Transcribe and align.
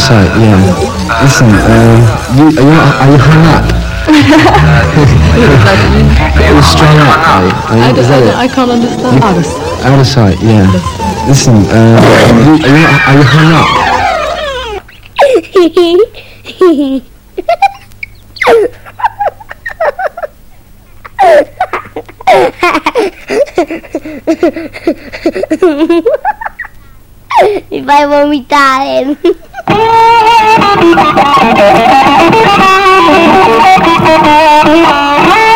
sight, 0.00 0.32
yeah. 0.40 0.56
Listen, 1.20 1.52
uh, 1.52 2.00
you, 2.32 2.48
are, 2.48 2.56
you, 2.56 2.72
are 2.72 3.10
you 3.12 3.20
hung 3.20 3.44
up? 3.52 3.68
You're 6.40 6.62
strung 6.62 6.96
up, 7.04 7.20
are 7.28 7.44
you? 7.44 7.52
Are 7.68 7.76
you, 7.92 8.00
is 8.00 8.08
that 8.08 8.22
it? 8.24 8.32
I 8.34 8.48
can't 8.48 8.70
understand. 8.70 9.22
Out 9.22 9.36
of 9.36 9.44
Out 9.84 10.00
of 10.00 10.06
sight, 10.06 10.40
yeah. 10.40 10.64
Listen, 11.28 11.56
uh, 11.68 12.00
you, 12.32 12.56
are, 12.56 12.64
you, 12.64 12.88
are 13.04 13.14
you 13.14 13.24
hung 13.28 13.52
up? 13.52 13.68
Mi 27.70 27.82
fai 27.84 28.06
vomitare. 28.06 29.16
Thank 29.72 29.94
you. 35.34 35.49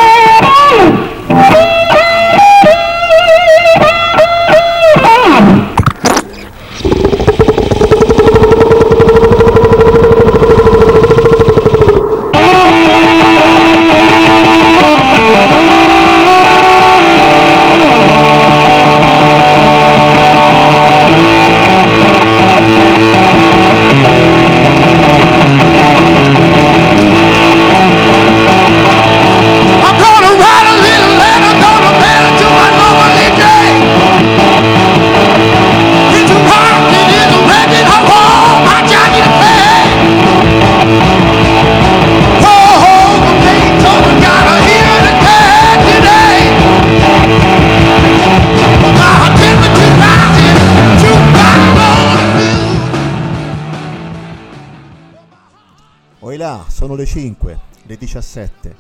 Sono 56.95 56.97
le 56.97 57.07
5, 57.07 57.61
le 57.87 57.97
17. 57.97 58.77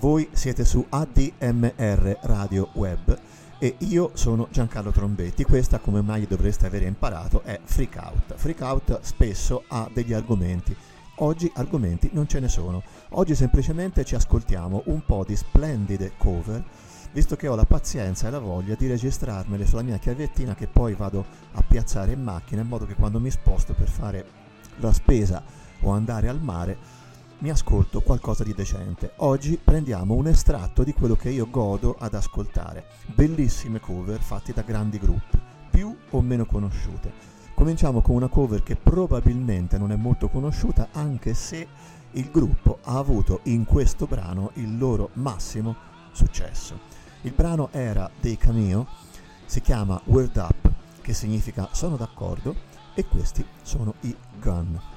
Voi 0.00 0.28
siete 0.32 0.62
su 0.66 0.84
ADMR 0.86 2.18
Radio 2.22 2.68
Web 2.74 3.18
e 3.58 3.76
io 3.78 4.10
sono 4.12 4.48
Giancarlo 4.50 4.90
Trombetti. 4.90 5.42
Questa, 5.44 5.78
come 5.78 6.02
mai 6.02 6.26
dovreste 6.26 6.66
aver 6.66 6.82
imparato, 6.82 7.42
è 7.44 7.58
Freak 7.64 7.96
Out. 7.98 8.34
Freak 8.34 8.60
Out 8.60 9.00
spesso 9.00 9.64
ha 9.68 9.88
degli 9.90 10.12
argomenti. 10.12 10.76
Oggi 11.20 11.50
argomenti 11.54 12.10
non 12.12 12.28
ce 12.28 12.40
ne 12.40 12.48
sono. 12.48 12.82
Oggi 13.10 13.34
semplicemente 13.34 14.04
ci 14.04 14.14
ascoltiamo 14.14 14.82
un 14.86 15.02
po' 15.06 15.24
di 15.26 15.34
splendide 15.34 16.12
cover, 16.18 16.62
visto 17.12 17.36
che 17.36 17.48
ho 17.48 17.54
la 17.54 17.64
pazienza 17.64 18.28
e 18.28 18.30
la 18.32 18.38
voglia 18.38 18.74
di 18.74 18.86
registrarmele 18.86 19.64
sulla 19.64 19.82
mia 19.82 19.96
chiavettina 19.96 20.54
che 20.54 20.66
poi 20.66 20.92
vado 20.92 21.24
a 21.52 21.62
piazzare 21.62 22.12
in 22.12 22.22
macchina 22.22 22.60
in 22.60 22.68
modo 22.68 22.84
che 22.84 22.94
quando 22.94 23.18
mi 23.18 23.30
sposto 23.30 23.72
per 23.72 23.88
fare 23.88 24.26
la 24.76 24.92
spesa 24.92 25.42
o 25.80 25.90
andare 25.90 26.28
al 26.28 26.40
mare 26.40 26.95
mi 27.38 27.50
ascolto 27.50 28.00
qualcosa 28.00 28.44
di 28.44 28.54
decente. 28.54 29.12
Oggi 29.16 29.60
prendiamo 29.62 30.14
un 30.14 30.26
estratto 30.26 30.82
di 30.82 30.94
quello 30.94 31.16
che 31.16 31.28
io 31.30 31.48
godo 31.50 31.94
ad 31.98 32.14
ascoltare. 32.14 32.86
Bellissime 33.14 33.78
cover 33.78 34.20
fatte 34.20 34.52
da 34.54 34.62
grandi 34.62 34.98
gruppi, 34.98 35.38
più 35.70 35.94
o 36.10 36.20
meno 36.22 36.46
conosciute. 36.46 37.12
Cominciamo 37.54 38.00
con 38.00 38.14
una 38.14 38.28
cover 38.28 38.62
che 38.62 38.76
probabilmente 38.76 39.76
non 39.76 39.92
è 39.92 39.96
molto 39.96 40.28
conosciuta, 40.28 40.88
anche 40.92 41.34
se 41.34 41.66
il 42.12 42.30
gruppo 42.30 42.78
ha 42.84 42.96
avuto 42.96 43.40
in 43.44 43.64
questo 43.64 44.06
brano 44.06 44.50
il 44.54 44.78
loro 44.78 45.10
massimo 45.14 45.76
successo. 46.12 46.78
Il 47.22 47.32
brano 47.32 47.68
era 47.72 48.10
dei 48.18 48.38
Cameo, 48.38 48.86
si 49.44 49.60
chiama 49.60 50.00
Word 50.04 50.36
Up, 50.36 50.70
che 51.02 51.12
significa 51.12 51.68
sono 51.72 51.96
d'accordo, 51.96 52.54
e 52.94 53.04
questi 53.06 53.44
sono 53.60 53.94
i 54.00 54.16
Gun. 54.40 54.95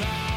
time. 0.00 0.29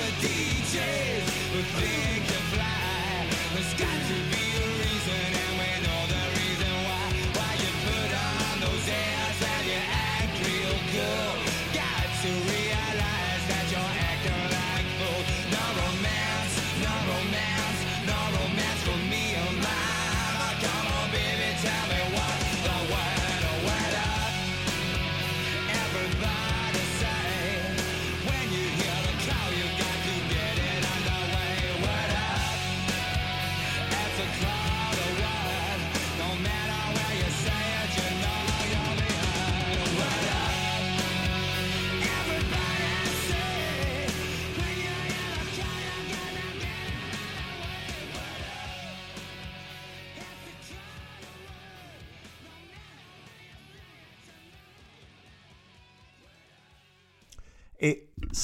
the 0.00 0.26
DJs, 0.26 1.26
but 1.52 1.64
think 1.78 2.39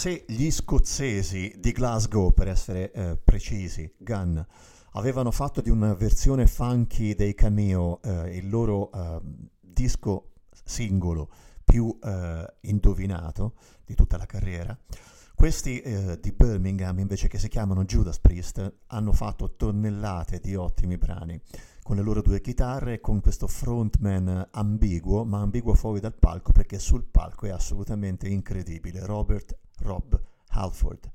se 0.06 0.24
gli 0.28 0.52
scozzesi 0.52 1.52
di 1.58 1.72
Glasgow, 1.72 2.32
per 2.32 2.46
essere 2.46 2.92
eh, 2.92 3.16
precisi, 3.16 3.92
Gun, 3.98 4.46
avevano 4.92 5.32
fatto 5.32 5.60
di 5.60 5.68
una 5.68 5.94
versione 5.94 6.46
funky 6.46 7.16
dei 7.16 7.34
Cameo 7.34 8.00
eh, 8.02 8.36
il 8.36 8.48
loro 8.48 8.92
eh, 8.92 9.18
disco 9.60 10.34
singolo 10.62 11.28
più 11.64 11.98
eh, 12.00 12.54
indovinato 12.60 13.54
di 13.84 13.96
tutta 13.96 14.16
la 14.16 14.26
carriera, 14.26 14.78
questi 15.34 15.80
eh, 15.80 16.20
di 16.20 16.30
Birmingham, 16.30 17.00
invece 17.00 17.26
che 17.26 17.40
si 17.40 17.48
chiamano 17.48 17.84
Judas 17.84 18.20
Priest, 18.20 18.74
hanno 18.86 19.12
fatto 19.12 19.56
tonnellate 19.56 20.38
di 20.38 20.54
ottimi 20.54 20.98
brani 20.98 21.40
con 21.82 21.96
le 21.96 22.02
loro 22.02 22.22
due 22.22 22.40
chitarre 22.40 22.92
e 22.92 23.00
con 23.00 23.20
questo 23.20 23.48
frontman 23.48 24.50
ambiguo, 24.52 25.24
ma 25.24 25.40
ambiguo 25.40 25.74
fuori 25.74 25.98
dal 25.98 26.14
palco 26.14 26.52
perché 26.52 26.78
sul 26.78 27.02
palco 27.02 27.46
è 27.46 27.50
assolutamente 27.50 28.28
incredibile, 28.28 29.04
Robert 29.04 29.65
Rob 29.78 30.20
Halford. 30.48 31.10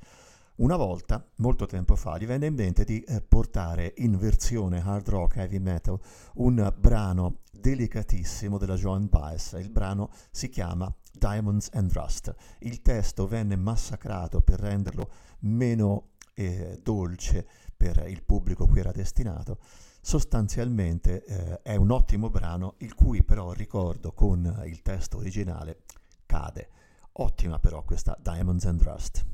Una 0.56 0.76
volta, 0.76 1.26
molto 1.38 1.66
tempo 1.66 1.96
fa, 1.96 2.18
gli 2.18 2.26
venne 2.26 2.46
in 2.46 2.54
mente 2.54 2.84
di 2.84 3.02
eh, 3.02 3.22
portare 3.22 3.94
in 3.98 4.18
versione 4.18 4.80
hard 4.80 5.10
rock 5.10 5.38
heavy 5.38 5.58
metal 5.58 6.00
un 6.36 6.72
brano 6.78 7.40
delicatissimo 7.52 8.58
della 8.58 8.76
Joan 8.76 9.08
Baez. 9.10 9.54
Il 9.54 9.70
brano 9.70 10.12
si 10.30 10.50
chiama 10.50 10.94
Diamonds 11.12 11.70
and 11.74 11.92
Rust. 11.92 12.36
Il 12.60 12.82
testo 12.82 13.28
venne 13.28 13.56
massacrato 13.56 14.42
per 14.42 14.60
renderlo 14.60 15.10
meno 15.40 16.10
eh, 16.36 16.80
dolce 16.84 17.48
per 17.76 18.06
il 18.08 18.22
pubblico 18.22 18.68
cui 18.68 18.80
era 18.80 18.92
destinato 18.92 19.58
sostanzialmente 20.02 21.24
eh, 21.24 21.62
è 21.62 21.76
un 21.76 21.92
ottimo 21.92 22.30
brano 22.30 22.74
il 22.80 22.96
cui 22.96 23.24
però 23.24 23.52
ricordo 23.52 24.12
con 24.12 24.64
il 24.66 24.82
testo 24.82 25.18
originale 25.18 25.84
cade. 26.26 26.70
Ottima 27.14 27.60
però 27.60 27.84
questa 27.84 28.16
Diamonds 28.20 28.66
and 28.66 28.82
Rust. 28.84 29.26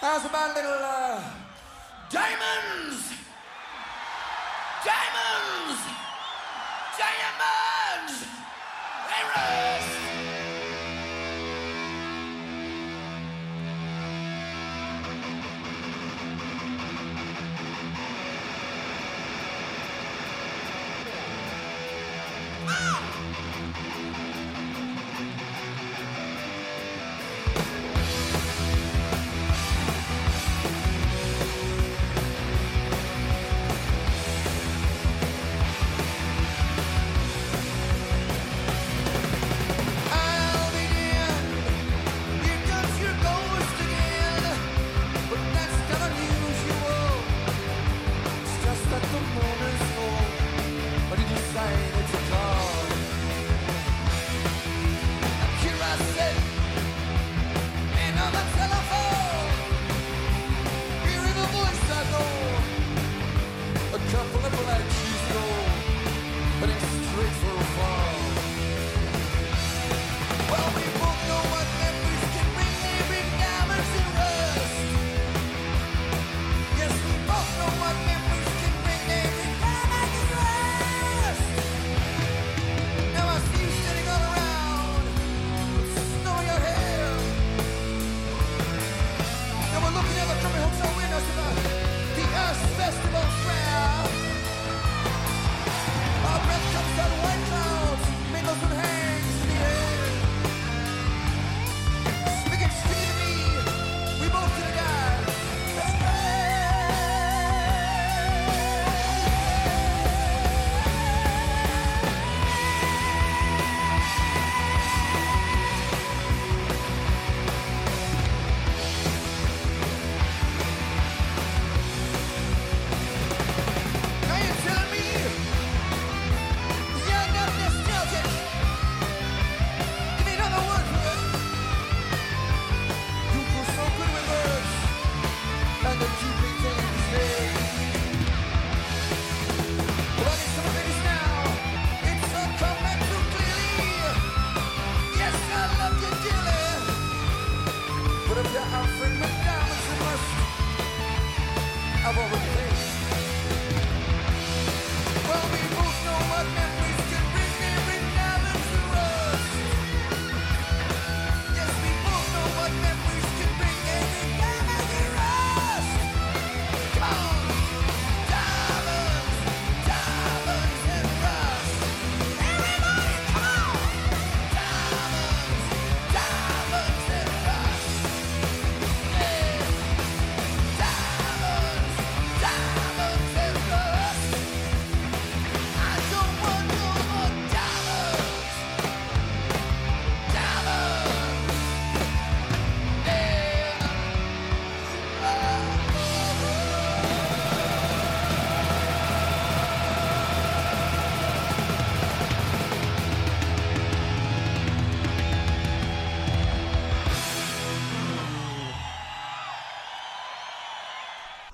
How's 0.00 0.24
about 0.24 0.54
little 0.54 0.78
diamonds? 2.08 3.10
Diamonds! 4.84 5.78
Diamonds! 9.08 10.11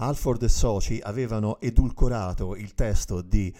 Alford 0.08 0.42
e 0.42 0.48
soci 0.48 0.98
avevano 1.02 1.60
edulcorato 1.60 2.56
il 2.56 2.72
testo 2.72 3.20
di 3.20 3.54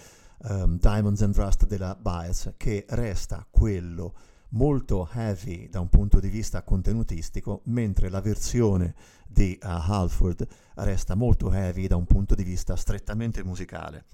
ehm, 0.44 0.78
Diamonds 0.78 1.20
and 1.20 1.36
Rust 1.36 1.66
della 1.66 1.94
Baez, 1.94 2.54
che 2.56 2.86
resta 2.88 3.46
quello 3.50 4.14
molto 4.50 5.06
heavy 5.12 5.68
da 5.68 5.80
un 5.80 5.90
punto 5.90 6.20
di 6.20 6.30
vista 6.30 6.62
contenutistico, 6.62 7.60
mentre 7.64 8.08
la 8.08 8.22
versione 8.22 8.94
di 9.26 9.58
uh, 9.60 9.66
Halford 9.66 10.46
resta 10.76 11.14
molto 11.14 11.52
heavy 11.52 11.86
da 11.86 11.96
un 11.96 12.06
punto 12.06 12.34
di 12.34 12.44
vista 12.44 12.76
strettamente 12.76 13.44
musicale. 13.44 14.06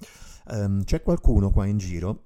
Ehm, 0.49 0.83
c'è 0.83 1.03
qualcuno 1.03 1.53
qua 1.53 1.67
in 1.67 1.79
giro 1.79 2.23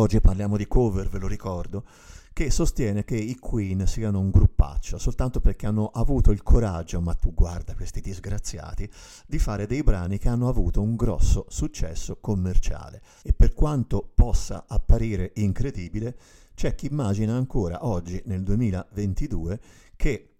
Oggi 0.00 0.20
parliamo 0.20 0.56
di 0.56 0.68
cover, 0.68 1.08
ve 1.08 1.18
lo 1.18 1.26
ricordo, 1.26 1.84
che 2.32 2.52
sostiene 2.52 3.02
che 3.02 3.16
i 3.16 3.34
Queen 3.34 3.84
siano 3.88 4.20
un 4.20 4.30
gruppaccio 4.30 4.96
soltanto 4.96 5.40
perché 5.40 5.66
hanno 5.66 5.90
avuto 5.92 6.30
il 6.30 6.44
coraggio, 6.44 7.00
ma 7.00 7.14
tu 7.14 7.34
guarda 7.34 7.74
questi 7.74 8.00
disgraziati, 8.00 8.88
di 9.26 9.40
fare 9.40 9.66
dei 9.66 9.82
brani 9.82 10.18
che 10.18 10.28
hanno 10.28 10.48
avuto 10.48 10.80
un 10.80 10.94
grosso 10.94 11.46
successo 11.48 12.18
commerciale. 12.20 13.02
E 13.24 13.32
per 13.32 13.54
quanto 13.54 14.08
possa 14.14 14.66
apparire 14.68 15.32
incredibile, 15.34 16.16
c'è 16.54 16.76
chi 16.76 16.86
immagina 16.86 17.34
ancora 17.34 17.84
oggi, 17.84 18.22
nel 18.26 18.44
2022, 18.44 19.60
che 19.96 20.34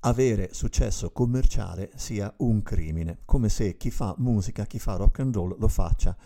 avere 0.00 0.48
successo 0.52 1.12
commerciale 1.12 1.92
sia 1.94 2.34
un 2.38 2.62
crimine, 2.62 3.18
come 3.24 3.48
se 3.48 3.76
chi 3.76 3.92
fa 3.92 4.12
musica, 4.18 4.66
chi 4.66 4.80
fa 4.80 4.96
rock 4.96 5.20
and 5.20 5.34
roll 5.36 5.54
lo 5.56 5.68
faccia 5.68 6.16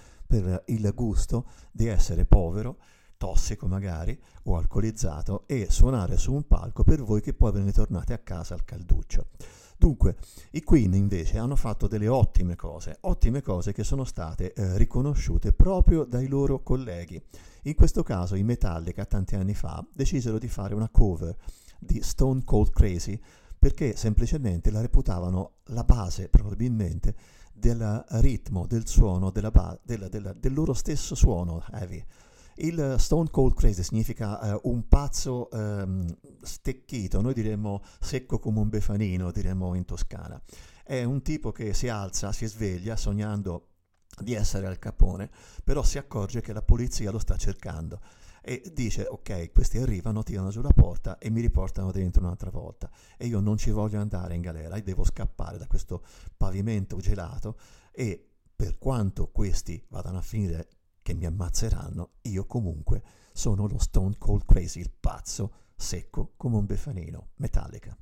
per 0.41 0.63
il 0.69 0.91
gusto 0.95 1.45
di 1.71 1.89
essere 1.89 2.25
povero, 2.25 2.79
tossico 3.19 3.67
magari 3.67 4.19
o 4.45 4.57
alcolizzato 4.57 5.45
e 5.47 5.67
suonare 5.69 6.17
su 6.17 6.33
un 6.33 6.47
palco 6.47 6.85
per 6.85 7.03
voi 7.03 7.21
che 7.21 7.35
poi 7.35 7.53
ve 7.53 7.61
ne 7.61 7.71
tornate 7.71 8.15
a 8.15 8.19
casa 8.19 8.55
al 8.55 8.65
calduccio. 8.65 9.27
Dunque, 9.77 10.17
i 10.53 10.63
Queen 10.63 10.95
invece 10.95 11.37
hanno 11.37 11.55
fatto 11.55 11.87
delle 11.87 12.09
ottime 12.09 12.57
cose, 12.57 12.97
ottime 13.01 13.43
cose 13.43 13.75
che 13.75 13.85
sono 13.85 14.05
state 14.05 14.55
eh, 14.55 14.79
riconosciute 14.79 15.53
proprio 15.53 16.05
dai 16.05 16.29
loro 16.29 16.63
colleghi. 16.63 17.23
In 17.65 17.75
questo 17.75 18.03
caso 18.03 18.35
i 18.35 18.43
Metallica 18.43 19.05
tanti 19.05 19.35
anni 19.35 19.55
fa 19.55 19.85
decisero 19.93 20.39
di 20.39 20.49
fare 20.49 20.75
una 20.75 20.89
cover 20.89 21.37
di 21.79 22.01
Stone 22.01 22.43
Cold 22.43 22.71
Crazy 22.71 23.21
perché 23.59 23.97
semplicemente 23.97 24.71
la 24.71 24.81
reputavano 24.81 25.57
la 25.67 25.85
base 25.85 26.29
probabilmente 26.29 27.15
del 27.63 28.05
ritmo, 28.09 28.67
del 28.67 28.89
suono, 28.89 29.31
della 29.31 29.53
ba- 29.53 29.79
della- 29.85 30.09
della- 30.09 30.33
del 30.33 30.53
loro 30.53 30.75
stesso 30.75 31.15
suono 31.15 31.65
heavy. 31.73 32.05
Il 32.57 32.97
Stone 32.99 33.31
Cold 33.31 33.55
Crazy 33.55 33.85
significa 33.85 34.41
eh, 34.41 34.61
un 34.65 34.89
pazzo 34.89 35.49
ehm, 35.51 36.05
stecchito, 36.43 37.21
noi 37.21 37.35
diremmo 37.35 37.83
secco 38.01 38.41
come 38.41 38.59
un 38.59 38.69
befanino, 38.69 39.31
diremmo 39.31 39.75
in 39.77 39.85
Toscana. 39.85 40.43
È 40.83 41.05
un 41.05 41.23
tipo 41.23 41.53
che 41.53 41.73
si 41.73 41.89
alza, 41.89 42.33
si 42.33 42.47
sveglia 42.47 42.97
sognando 42.97 43.69
di 44.21 44.35
essere 44.35 44.67
al 44.67 44.79
capone, 44.81 45.31
però 45.63 45.85
si 45.85 45.99
accorge 45.99 46.41
che 46.41 46.53
la 46.53 46.63
polizia 46.63 47.13
lo 47.13 47.19
sta 47.21 47.37
cercando 47.37 48.01
e 48.43 48.63
dice 48.75 49.07
ok, 49.09 49.53
questi 49.53 49.79
arrivano, 49.79 50.23
tirano 50.23 50.51
giù 50.51 50.61
la 50.61 50.73
porta 50.75 51.19
e 51.19 51.31
mi 51.31 51.41
riportano 51.41 51.91
dentro 51.93 52.23
un'altra 52.23 52.51
volta 52.51 52.91
e 53.17 53.27
io 53.27 53.41
non 53.41 53.57
ci 53.57 53.71
voglio 53.71 54.01
andare 54.01 54.35
in 54.35 54.41
galera 54.41 54.77
e 54.77 54.83
devo 54.83 55.05
scappare 55.05 55.57
da 55.59 55.67
questo 55.67 56.05
pavimento 56.37 56.99
gelato 56.99 57.57
e 57.93 58.27
per 58.55 58.79
quanto 58.79 59.31
questi 59.31 59.83
vadano 59.89 60.19
a 60.19 60.23
finire 60.23 60.69
che 61.03 61.15
mi 61.15 61.27
ammazzeranno, 61.27 62.11
io 62.23 62.47
comunque 62.47 63.03
sono 63.33 63.67
lo 63.67 63.79
Stone 63.79 64.17
Cold 64.19 64.45
Crazy, 64.45 64.81
il 64.81 64.93
pazzo 64.93 65.53
secco 65.75 66.35
come 66.37 66.57
un 66.57 66.67
befanino, 66.67 67.31
metallica. 67.37 67.97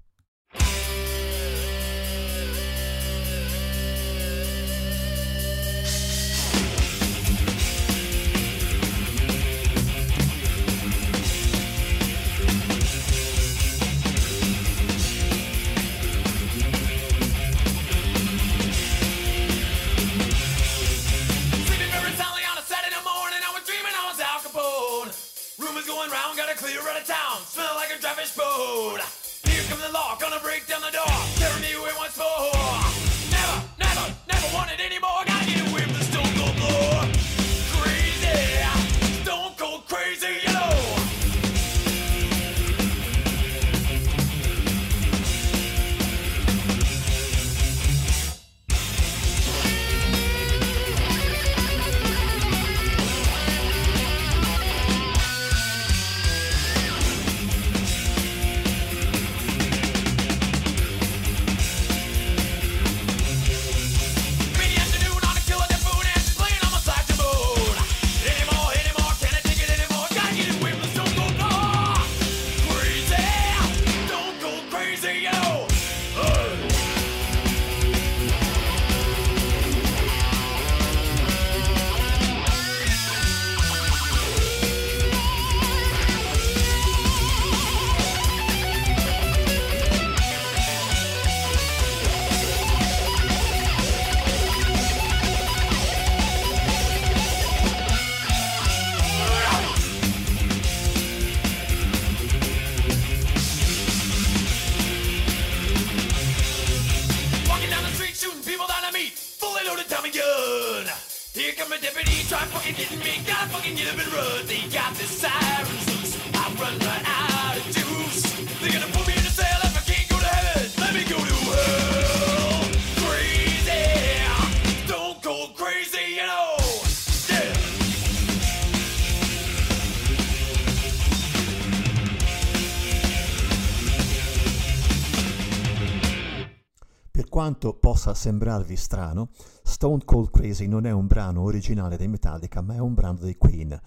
Per 137.20 137.28
quanto 137.28 137.74
possa 137.74 138.14
sembrarvi 138.14 138.76
strano, 138.76 139.28
Stone 139.62 140.06
Cold 140.06 140.30
Crazy 140.30 140.66
non 140.66 140.86
è 140.86 140.90
un 140.90 141.06
brano 141.06 141.42
originale 141.42 141.98
dei 141.98 142.08
Metallica, 142.08 142.62
ma 142.62 142.76
è 142.76 142.78
un 142.78 142.94
brano 142.94 143.18
dei 143.18 143.36
Queen. 143.36 143.78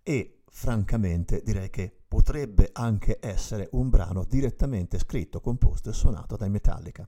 E 0.00 0.42
francamente 0.48 1.42
direi 1.44 1.70
che 1.70 1.92
potrebbe 2.06 2.70
anche 2.72 3.18
essere 3.20 3.68
un 3.72 3.90
brano 3.90 4.22
direttamente 4.22 4.96
scritto, 5.00 5.40
composto 5.40 5.90
e 5.90 5.92
suonato 5.92 6.36
dai 6.36 6.50
Metallica. 6.50 7.04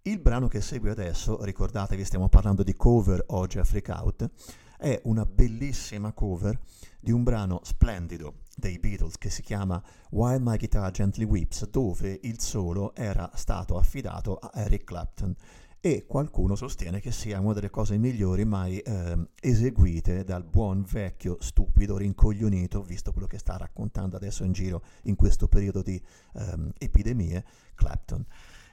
Il 0.00 0.18
brano 0.18 0.48
che 0.48 0.62
segue 0.62 0.88
adesso, 0.88 1.44
ricordatevi 1.44 2.02
stiamo 2.02 2.30
parlando 2.30 2.62
di 2.62 2.74
cover 2.74 3.22
oggi 3.26 3.58
a 3.58 3.64
Freak 3.64 3.88
Out, 3.88 4.30
è 4.78 4.98
una 5.04 5.26
bellissima 5.26 6.14
cover 6.14 6.58
di 7.00 7.10
un 7.12 7.22
brano 7.22 7.60
splendido 7.64 8.40
dei 8.56 8.78
Beatles 8.78 9.16
che 9.16 9.30
si 9.30 9.42
chiama 9.42 9.82
While 10.10 10.40
My 10.40 10.56
Guitar 10.58 10.90
Gently 10.90 11.24
Weeps, 11.24 11.68
dove 11.68 12.18
il 12.22 12.40
solo 12.40 12.94
era 12.94 13.30
stato 13.34 13.78
affidato 13.78 14.36
a 14.36 14.50
Eric 14.54 14.84
Clapton 14.84 15.34
e 15.82 16.04
qualcuno 16.06 16.56
sostiene 16.56 17.00
che 17.00 17.10
sia 17.10 17.40
una 17.40 17.54
delle 17.54 17.70
cose 17.70 17.96
migliori 17.96 18.44
mai 18.44 18.78
ehm, 18.80 19.28
eseguite 19.40 20.24
dal 20.24 20.44
buon 20.44 20.84
vecchio 20.84 21.38
stupido 21.40 21.96
rincoglionito, 21.96 22.82
visto 22.82 23.12
quello 23.12 23.26
che 23.26 23.38
sta 23.38 23.56
raccontando 23.56 24.16
adesso 24.16 24.44
in 24.44 24.52
giro 24.52 24.82
in 25.04 25.16
questo 25.16 25.48
periodo 25.48 25.80
di 25.80 25.98
ehm, 26.34 26.72
epidemie, 26.76 27.42
Clapton. 27.74 28.26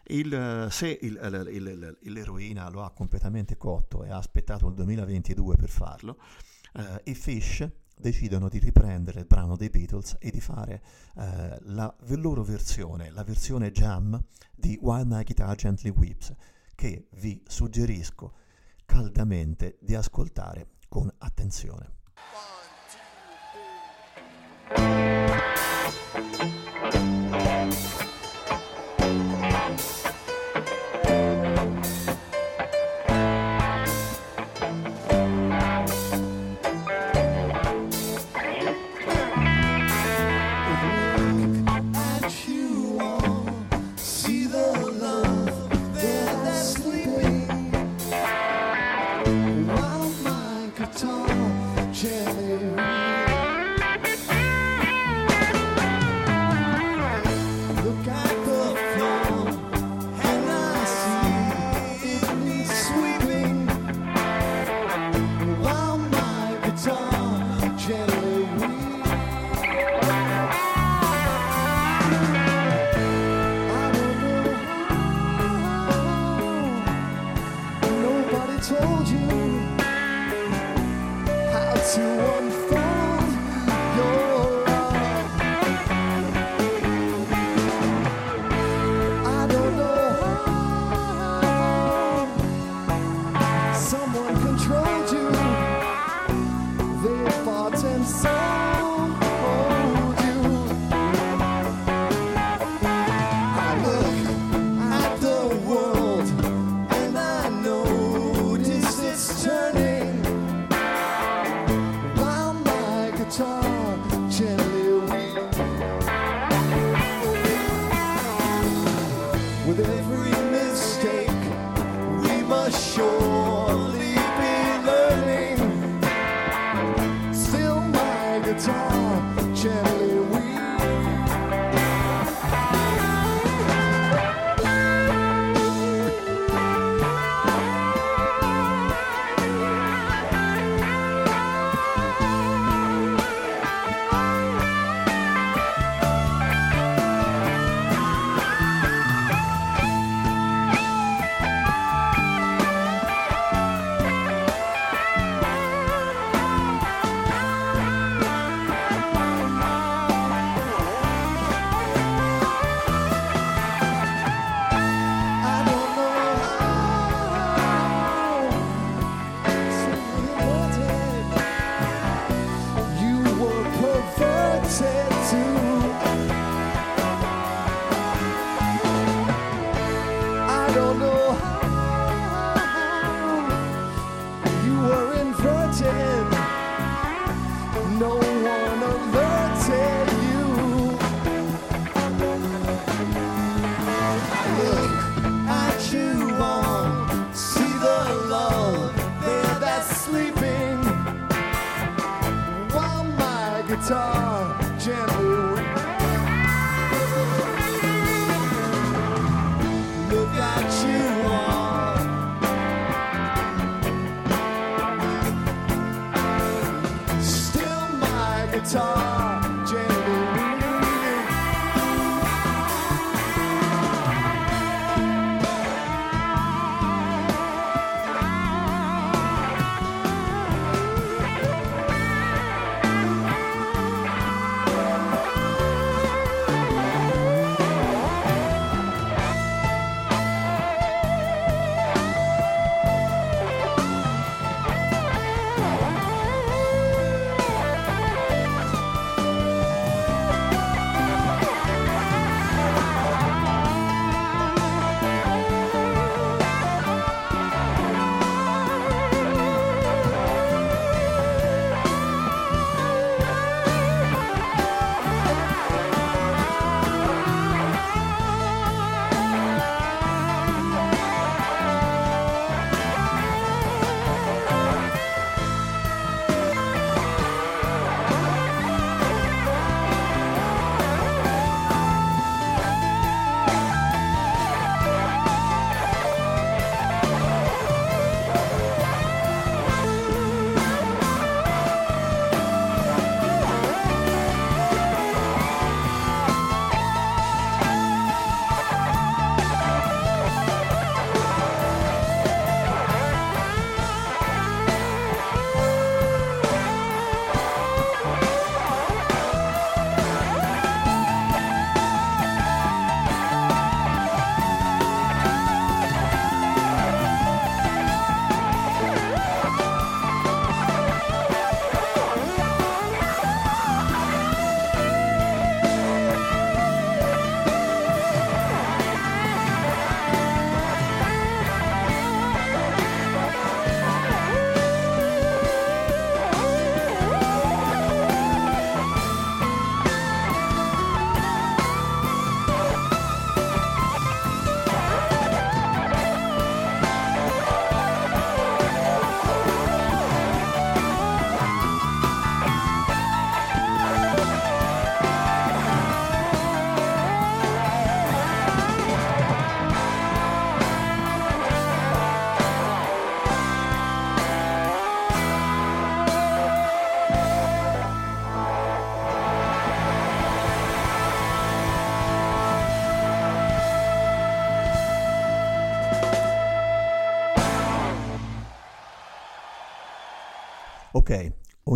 Il, 0.10 0.34
eh, 0.34 0.70
se 0.70 1.00
il- 1.02 1.48
il- 1.50 1.98
il- 2.02 2.12
l'eroina 2.12 2.70
lo 2.70 2.84
ha 2.84 2.92
completamente 2.92 3.56
cotto 3.56 4.04
e 4.04 4.10
ha 4.10 4.18
aspettato 4.18 4.68
il 4.68 4.74
2022 4.74 5.56
per 5.56 5.70
farlo, 5.70 6.18
eh, 6.74 7.02
i 7.06 7.16
Fish 7.16 7.66
decidono 7.98 8.50
di 8.50 8.60
riprendere 8.60 9.20
il 9.20 9.26
brano 9.26 9.56
dei 9.56 9.70
Beatles 9.70 10.18
e 10.20 10.30
di 10.30 10.40
fare 10.40 10.84
eh, 11.16 11.58
la 11.62 11.94
loro 12.16 12.44
versione, 12.44 13.10
la 13.10 13.24
versione 13.24 13.72
jam 13.72 14.22
di 14.56 14.78
While 14.82 15.06
My 15.06 15.24
Guitar 15.24 15.56
Gently 15.56 15.90
Weeps, 15.90 16.34
che 16.76 17.08
vi 17.16 17.44
suggerisco 17.48 18.34
caldamente 18.86 19.78
di 19.82 19.96
ascoltare 19.96 20.68
con 20.88 21.12
attenzione. 21.18 21.96
One, 22.34 22.68
two, 26.50 26.57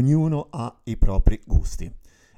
ognuno 0.02 0.48
ha 0.50 0.82
i 0.86 0.98
propri 0.98 1.40
gusti. 1.46 1.92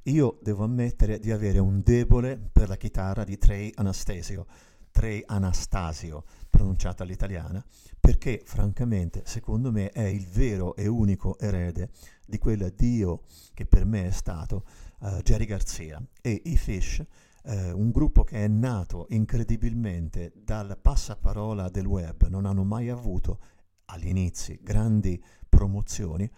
Io 0.04 0.38
devo 0.42 0.66
ammettere 0.66 1.18
di 1.20 1.32
avere 1.32 1.60
un 1.60 1.82
debole 1.82 2.38
per 2.38 2.68
la 2.68 2.76
chitarra 2.76 3.24
di 3.24 3.38
Trey 3.38 3.72
Anastasio, 3.76 4.46
Trey 4.92 5.24
Anastasio, 5.26 6.26
pronunciata 6.50 7.04
all'italiana, 7.04 7.64
perché 8.02 8.42
francamente 8.44 9.22
secondo 9.26 9.72
me 9.72 9.92
è 9.92 10.04
il 10.04 10.28
vero 10.28 10.76
e 10.76 10.88
unico 10.88 11.40
erede 11.40 11.92
di 12.26 12.38
quel 12.38 12.74
dio 12.76 13.22
che 13.54 13.66
per 13.66 13.86
me 13.86 14.08
è 14.08 14.12
stato 14.12 14.66
eh, 15.02 15.22
Jerry 15.24 15.46
Garcia 15.46 16.04
e 16.22 16.42
i 16.44 16.58
Fish, 16.58 17.02
eh, 17.46 17.72
un 17.72 17.92
gruppo 17.92 18.26
che 18.26 18.44
è 18.44 18.48
nato 18.50 19.06
incredibilmente 19.12 20.34
dal 20.36 20.78
passaparola 20.82 21.70
del 21.70 21.86
web, 21.86 22.28
non 22.28 22.46
hanno 22.46 22.66
mai 22.66 22.90
avuto 22.90 23.40
agli 23.86 24.08
inizi 24.08 24.60
grandi 24.62 25.22
promozioni. 25.48 26.30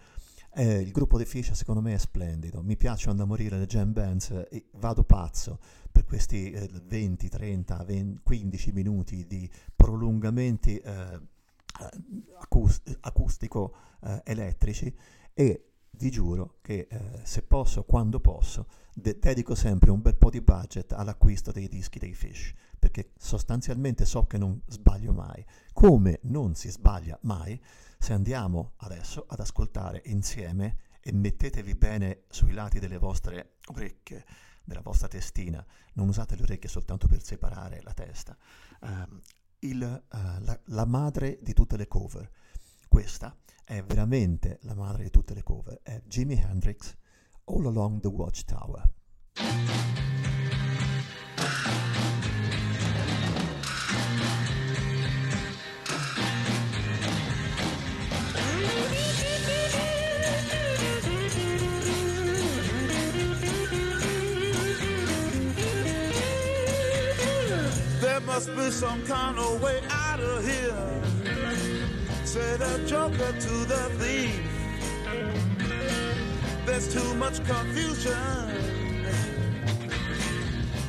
Eh, 0.58 0.80
il 0.80 0.90
gruppo 0.90 1.18
dei 1.18 1.26
Fish 1.26 1.52
secondo 1.52 1.82
me 1.82 1.92
è 1.92 1.98
splendido, 1.98 2.62
mi 2.62 2.78
piacciono 2.78 3.14
da 3.14 3.26
morire 3.26 3.58
le 3.58 3.66
jam 3.66 3.92
bands 3.92 4.30
e 4.48 4.64
vado 4.78 5.04
pazzo 5.04 5.58
per 5.92 6.06
questi 6.06 6.50
eh, 6.50 6.70
20, 6.82 7.28
30, 7.28 7.84
20, 7.84 8.20
15 8.22 8.72
minuti 8.72 9.26
di 9.26 9.46
prolungamenti 9.74 10.78
eh, 10.78 11.20
acust- 12.38 12.96
acustico 13.00 13.74
eh, 14.02 14.22
e 15.34 15.72
vi 15.98 16.10
giuro 16.10 16.58
che 16.62 16.86
eh, 16.88 17.20
se 17.24 17.42
posso, 17.42 17.84
quando 17.84 18.20
posso, 18.20 18.66
de- 18.94 19.18
dedico 19.18 19.54
sempre 19.54 19.90
un 19.90 20.00
bel 20.00 20.16
po' 20.16 20.30
di 20.30 20.40
budget 20.40 20.92
all'acquisto 20.92 21.52
dei 21.52 21.68
dischi 21.68 21.98
dei 21.98 22.14
Fish, 22.14 22.52
perché 22.78 23.12
sostanzialmente 23.16 24.04
so 24.04 24.26
che 24.26 24.38
non 24.38 24.60
sbaglio 24.66 25.12
mai. 25.12 25.44
Come 25.72 26.20
non 26.22 26.54
si 26.54 26.70
sbaglia 26.70 27.18
mai 27.22 27.60
se 27.98 28.12
andiamo 28.12 28.72
adesso 28.78 29.24
ad 29.28 29.40
ascoltare 29.40 30.02
insieme 30.06 30.78
e 31.00 31.12
mettetevi 31.12 31.74
bene 31.74 32.24
sui 32.28 32.52
lati 32.52 32.78
delle 32.78 32.98
vostre 32.98 33.56
orecchie, 33.68 34.24
della 34.64 34.80
vostra 34.82 35.08
testina, 35.08 35.64
non 35.94 36.08
usate 36.08 36.34
le 36.36 36.42
orecchie 36.42 36.68
soltanto 36.68 37.06
per 37.06 37.22
separare 37.22 37.80
la 37.82 37.92
testa. 37.92 38.36
ehm, 38.82 39.22
il, 39.60 39.82
eh, 39.82 40.40
la, 40.40 40.60
la 40.66 40.84
madre 40.84 41.38
di 41.40 41.52
tutte 41.52 41.76
le 41.76 41.86
cover. 41.86 42.30
Questa 42.96 43.36
è 43.62 43.82
veramente 43.82 44.58
la 44.62 44.74
madre 44.74 45.02
di 45.02 45.10
tutte 45.10 45.34
le 45.34 45.42
cover, 45.42 45.80
è 45.82 46.00
Jimi 46.06 46.34
Hendrix, 46.40 46.96
All 47.44 47.66
Along 47.66 48.00
the 48.00 48.08
Watchtower. 48.08 48.88
There 68.00 68.20
must 68.20 68.56
be 68.56 68.70
some 68.70 69.02
kind 69.04 69.36
of 69.36 69.60
way 69.60 69.82
out 69.90 70.18
of 70.18 70.42
here. 70.42 71.25
Say 72.26 72.56
the 72.56 72.82
joker 72.86 73.32
to 73.32 73.54
the 73.72 73.88
thief. 74.00 74.40
There's 76.66 76.92
too 76.92 77.14
much 77.14 77.36
confusion. 77.44 78.12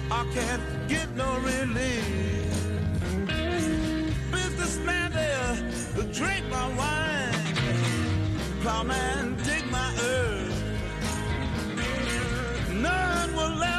I 0.09 0.25
can't 0.33 0.87
get 0.87 1.15
no 1.15 1.37
relief. 1.41 2.47
Businessman 4.31 5.11
there, 5.11 5.55
drink 6.11 6.43
my 6.49 6.67
wine. 6.75 7.33
Plowman, 8.61 9.37
dig 9.43 9.69
my 9.69 9.93
earth. 10.01 10.63
None 12.73 13.35
will 13.35 13.63
ever 13.63 13.76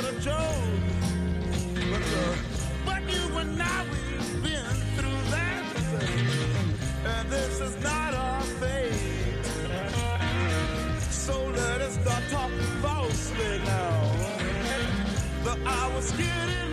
but 0.00 0.14
a 0.14 0.20
joke. 0.20 0.34
But, 1.74 2.02
uh, 2.02 2.36
but 2.86 3.02
you 3.12 3.38
and 3.38 3.62
I, 3.62 3.84
we've 3.84 4.42
been 4.42 4.76
through 4.96 5.22
that. 5.30 5.64
And 7.04 7.30
this 7.30 7.60
is 7.60 7.82
not 7.82 8.14
our 8.14 8.42
fate. 8.42 9.44
So 11.10 11.44
let 11.44 11.80
us 11.80 11.94
start 11.94 12.22
talking 12.30 12.58
falsely 12.82 13.58
now. 13.64 14.16
The 15.44 15.58
hour's 15.66 16.12
getting 16.12 16.69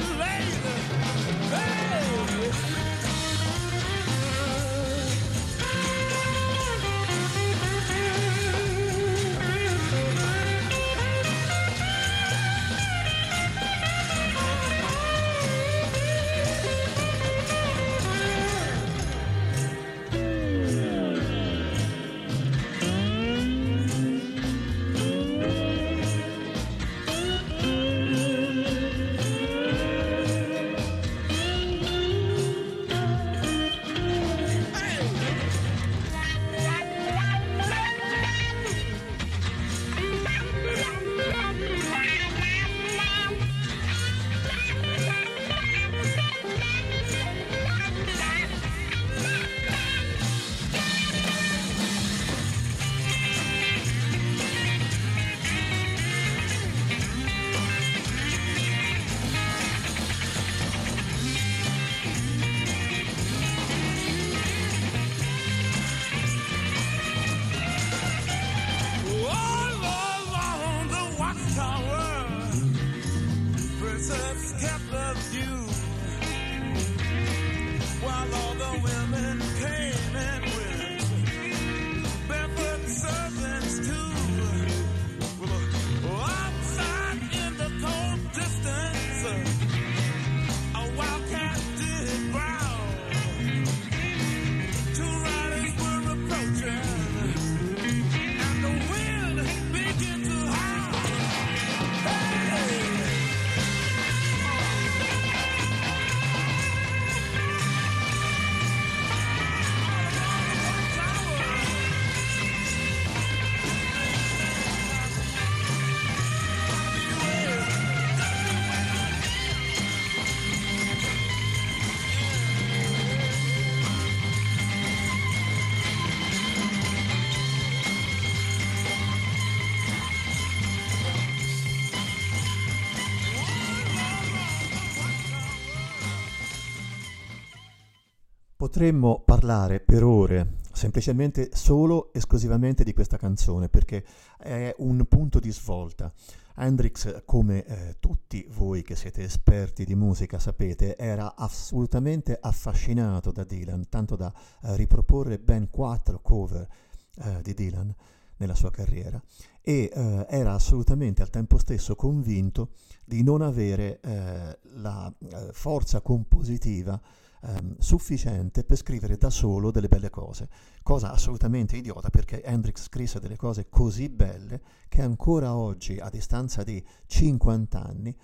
Potremmo 138.78 139.24
parlare 139.26 139.80
per 139.80 140.04
ore 140.04 140.58
semplicemente 140.72 141.50
solo 141.52 142.14
esclusivamente 142.14 142.84
di 142.84 142.94
questa 142.94 143.18
canzone 143.18 143.70
perché 143.70 144.06
è 144.38 144.72
un 144.78 145.04
punto 145.10 145.40
di 145.40 145.52
svolta. 145.52 146.14
Hendrix, 146.56 147.24
come 147.26 147.66
eh, 147.66 147.96
tutti 148.00 148.46
voi 148.52 148.84
che 148.84 148.96
siete 148.96 149.24
esperti 149.24 149.84
di 149.84 149.96
musica 149.96 150.38
sapete, 150.38 150.96
era 150.96 151.34
assolutamente 151.36 152.38
affascinato 152.40 153.32
da 153.32 153.44
Dylan, 153.44 153.90
tanto 153.90 154.16
da 154.16 154.32
eh, 154.62 154.76
riproporre 154.76 155.40
ben 155.40 155.72
quattro 155.72 156.20
cover 156.22 156.68
eh, 157.16 157.42
di 157.42 157.56
Dylan 157.56 157.92
nella 158.38 158.54
sua 158.54 158.70
carriera 158.70 159.20
e 159.60 159.90
eh, 159.92 160.26
era 160.30 160.54
assolutamente 160.54 161.24
al 161.24 161.32
tempo 161.32 161.58
stesso 161.58 161.96
convinto 161.96 162.74
di 163.04 163.24
non 163.24 163.42
avere 163.42 164.00
eh, 164.02 164.60
la 164.76 165.12
eh, 165.18 165.50
forza 165.52 166.00
compositiva 166.02 167.02
ehm, 167.48 167.78
sufficiente 167.80 168.64
per 168.64 168.78
scrivere 168.78 169.18
da 169.18 169.30
solo 169.30 169.72
delle 169.72 169.88
belle 169.88 170.10
cose, 170.10 170.50
cosa 170.84 171.12
assolutamente 171.12 171.78
idiota 171.78 172.10
perché 172.10 172.44
Hendrix 172.44 172.84
scrisse 172.84 173.20
delle 173.20 173.38
cose 173.38 173.68
così 173.70 174.10
belle 174.10 174.62
che 174.88 175.02
ancora 175.02 175.56
oggi, 175.56 175.98
a 175.98 176.10
distanza 176.10 176.64
di 176.64 176.84
50 177.06 177.84
anni, 177.84 178.16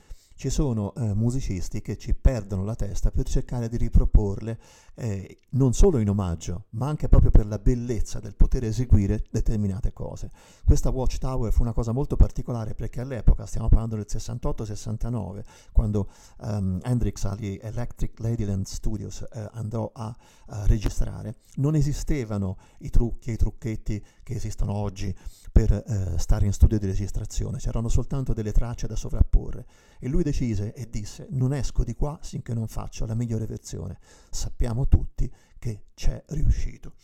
ci 0.44 0.50
sono 0.50 0.94
eh, 0.96 1.14
musicisti 1.14 1.82
che 1.82 1.98
ci 1.98 2.14
perdono 2.14 2.66
la 2.66 2.76
testa 2.76 3.12
per 3.12 3.26
cercare 3.26 3.70
di 3.70 3.78
riproporle 3.78 4.60
eh, 4.96 5.38
non 5.52 5.72
solo 5.72 6.00
in 6.00 6.10
omaggio, 6.10 6.66
ma 6.72 6.88
anche 6.88 7.08
proprio 7.08 7.32
per 7.32 7.46
la 7.46 7.58
bellezza 7.58 8.20
del 8.20 8.36
poter 8.36 8.66
eseguire 8.66 9.24
determinate 9.32 9.94
cose. 9.94 10.30
Questa 10.66 10.90
Watchtower 10.90 11.54
fu 11.54 11.62
una 11.62 11.72
cosa 11.72 11.94
molto 11.94 12.18
particolare 12.18 12.76
perché 12.76 13.00
all'epoca, 13.00 13.46
stiamo 13.46 13.70
parlando 13.70 13.96
del 13.96 14.06
68-69, 14.10 15.44
quando 15.72 16.10
um, 16.40 16.78
Hendrix 16.84 17.24
agli 17.24 17.58
Electric 17.62 18.20
Ladyland 18.20 18.66
Studios 18.66 19.26
eh, 19.32 19.48
andò 19.54 19.90
a, 19.94 20.14
a 20.48 20.66
registrare, 20.66 21.36
non 21.56 21.76
esistevano 21.76 22.58
i 22.80 22.90
trucchi 22.90 23.30
e 23.30 23.34
i 23.34 23.38
trucchetti 23.38 24.04
che 24.22 24.34
esistono 24.34 24.74
oggi 24.74 25.16
per 25.54 25.72
eh, 25.72 26.18
stare 26.18 26.48
in 26.48 26.52
studio 26.52 26.80
di 26.80 26.88
registrazione, 26.88 27.60
c'erano 27.60 27.88
soltanto 27.88 28.34
delle 28.34 28.52
tracce 28.52 28.88
da 28.88 28.96
sovrapporre 28.96 29.68
e 30.00 30.08
lui 30.10 30.24
decise 30.24 30.74
e 30.74 30.90
disse 30.90 31.28
non 31.30 31.54
esco 31.54 31.84
di 31.84 31.94
qua 31.94 32.18
finché 32.24 32.56
non 32.56 32.68
faccio 32.68 33.06
la 33.06 33.14
migliore 33.14 33.46
versione. 33.46 34.00
Sappiamo 34.32 34.88
tutti 34.88 35.32
che 35.60 35.86
c'è 35.94 36.24
riuscito. 36.30 36.96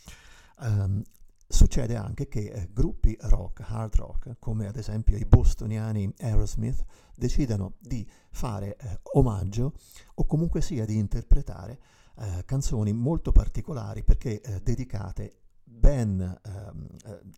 Um, 0.62 1.00
succede 1.46 1.94
anche 1.94 2.26
che 2.26 2.50
eh, 2.50 2.68
gruppi 2.72 3.16
rock, 3.20 3.62
hard 3.64 3.94
rock, 3.94 4.36
come 4.40 4.66
ad 4.66 4.76
esempio 4.76 5.16
i 5.16 5.24
bostoniani 5.24 6.12
Aerosmith, 6.18 6.84
decidano 7.14 7.74
di 7.78 8.04
fare 8.30 8.76
eh, 8.76 8.98
omaggio 9.12 9.74
o 10.14 10.26
comunque 10.26 10.60
sia 10.60 10.84
di 10.84 10.96
interpretare 10.96 11.78
eh, 12.16 12.44
canzoni 12.44 12.92
molto 12.92 13.30
particolari 13.30 14.02
perché 14.02 14.40
eh, 14.40 14.60
dedicate 14.60 15.36
ben 15.62 16.20
ehm, 16.20 16.86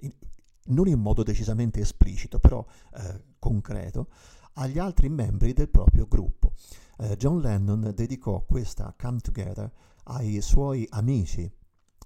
eh, 0.00 0.14
non 0.66 0.88
in 0.88 1.00
modo 1.00 1.22
decisamente 1.22 1.80
esplicito, 1.80 2.38
però 2.38 2.64
eh, 2.94 3.22
concreto, 3.38 4.08
agli 4.54 4.78
altri 4.78 5.08
membri 5.08 5.52
del 5.52 5.68
proprio 5.68 6.06
gruppo. 6.06 6.52
Eh, 6.98 7.16
John 7.16 7.40
Lennon 7.40 7.92
dedicò 7.94 8.42
questa 8.42 8.94
Come 8.98 9.20
Together 9.20 9.70
ai 10.04 10.40
suoi 10.40 10.86
amici 10.90 11.50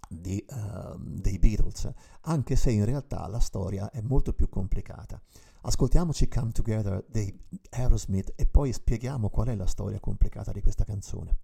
di, 0.08 0.44
uh, 0.48 0.96
dei 0.98 1.38
Beatles, 1.38 1.90
anche 2.22 2.54
se 2.56 2.70
in 2.70 2.84
realtà 2.84 3.26
la 3.26 3.40
storia 3.40 3.90
è 3.90 4.00
molto 4.00 4.32
più 4.32 4.48
complicata. 4.48 5.20
Ascoltiamoci 5.62 6.28
Come 6.28 6.52
Together 6.52 7.04
dei 7.08 7.36
Aerosmith 7.70 8.32
e 8.36 8.46
poi 8.46 8.72
spieghiamo 8.72 9.30
qual 9.30 9.48
è 9.48 9.56
la 9.56 9.66
storia 9.66 9.98
complicata 9.98 10.52
di 10.52 10.60
questa 10.60 10.84
canzone. 10.84 11.38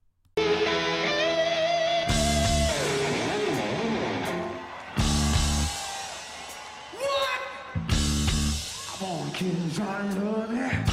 can 9.42 9.74
run. 9.76 10.91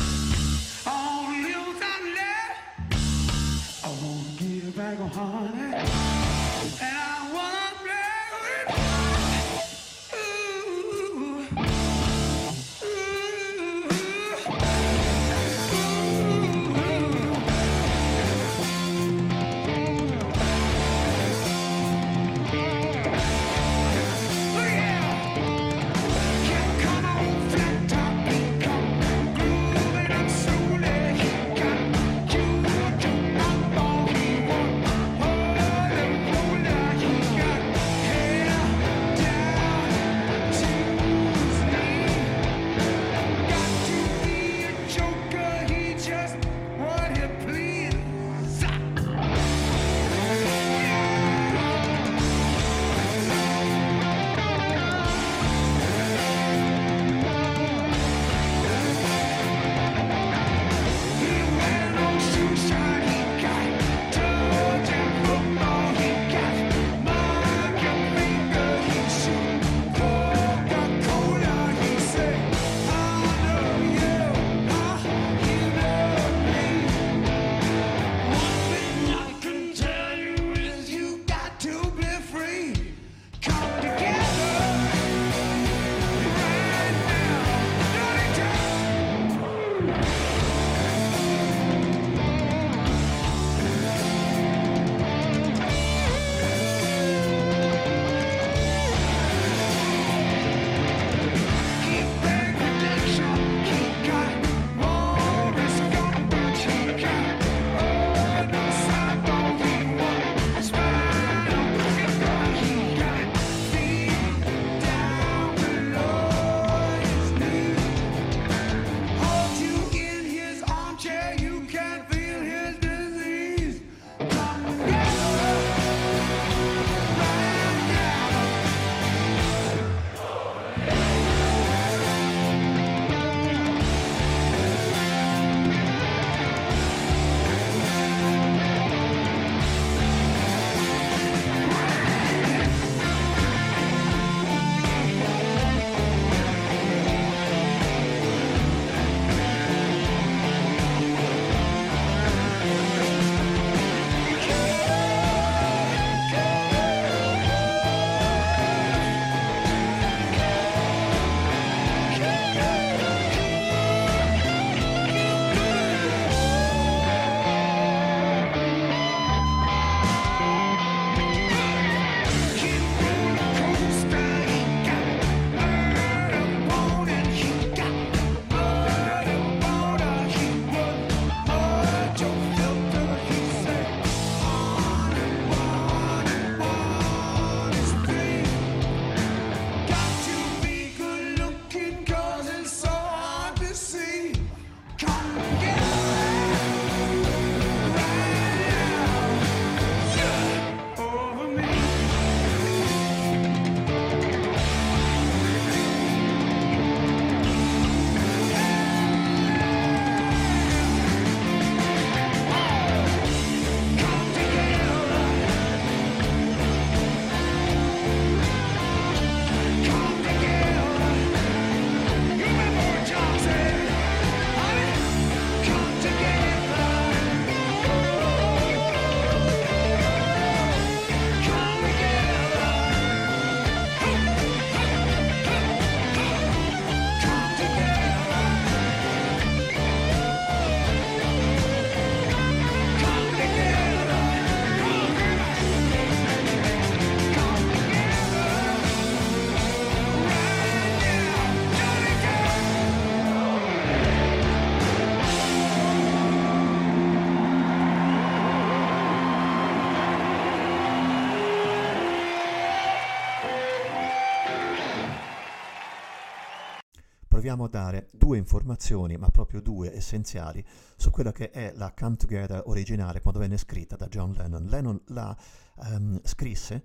Dare 267.70 268.10
due 268.12 268.38
informazioni, 268.38 269.18
ma 269.18 269.30
proprio 269.30 269.62
due 269.62 269.96
essenziali, 269.96 270.64
su 270.98 271.10
quella 271.12 271.32
che 271.32 271.52
è 271.52 271.72
la 271.76 271.94
Come 271.98 272.18
Together 272.18 272.64
originale 272.66 273.22
quando 273.22 273.40
venne 273.40 273.58
scritta 273.58 273.96
da 273.96 274.08
John 274.08 274.34
Lennon. 274.34 274.66
Lennon 274.66 275.02
la 275.08 275.36
ehm, 275.84 276.20
scrisse 276.24 276.84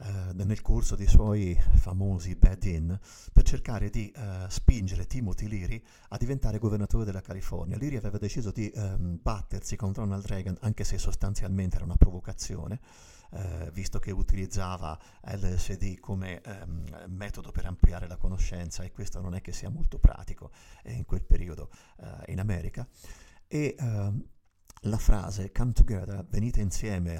eh, 0.00 0.32
nel 0.32 0.62
corso 0.62 0.94
dei 0.94 1.08
suoi 1.08 1.58
famosi 1.74 2.36
bed-in 2.36 2.96
per 3.32 3.42
cercare 3.42 3.90
di 3.90 4.12
eh, 4.14 4.46
spingere 4.48 5.06
Timothy 5.06 5.48
Leary 5.48 5.82
a 6.10 6.16
diventare 6.16 6.58
governatore 6.58 7.04
della 7.04 7.20
California. 7.20 7.76
Leary 7.76 7.96
aveva 7.96 8.18
deciso 8.18 8.52
di 8.52 8.70
ehm, 8.70 9.18
battersi 9.20 9.74
con 9.74 9.92
Ronald 9.92 10.24
Reagan, 10.26 10.56
anche 10.60 10.84
se 10.84 10.98
sostanzialmente 10.98 11.76
era 11.76 11.84
una 11.84 11.96
provocazione, 11.96 12.78
eh, 13.30 13.70
visto 13.72 13.98
che 13.98 14.10
utilizzava 14.10 14.98
LSD 15.22 15.98
come 15.98 16.40
ehm, 16.40 17.04
metodo 17.08 17.50
per 17.50 17.66
ampliare 17.66 18.06
la 18.06 18.16
conoscenza 18.16 18.82
e 18.82 18.90
questo 18.90 19.20
non 19.20 19.34
è 19.34 19.40
che 19.40 19.52
sia 19.52 19.70
molto 19.70 19.98
pratico 19.98 20.50
eh, 20.82 20.92
in 20.92 21.04
quel 21.04 21.24
periodo 21.24 21.70
eh, 21.98 22.32
in 22.32 22.40
America. 22.40 22.86
E 23.46 23.74
ehm, 23.78 24.24
la 24.82 24.98
frase 24.98 25.50
come 25.50 25.72
together, 25.72 26.24
venite 26.28 26.60
insieme, 26.60 27.18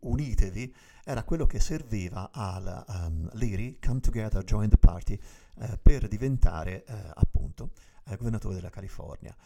unitevi, 0.00 0.74
era 1.04 1.24
quello 1.24 1.46
che 1.46 1.60
serviva 1.60 2.30
al 2.32 2.84
um, 2.88 3.28
Leary, 3.34 3.78
come 3.78 4.00
together, 4.00 4.42
join 4.42 4.70
the 4.70 4.78
party, 4.78 5.18
eh, 5.58 5.78
per 5.82 6.08
diventare 6.08 6.84
eh, 6.84 6.94
appunto 7.14 7.72
eh, 8.06 8.16
governatore 8.16 8.54
della 8.54 8.70
California. 8.70 9.36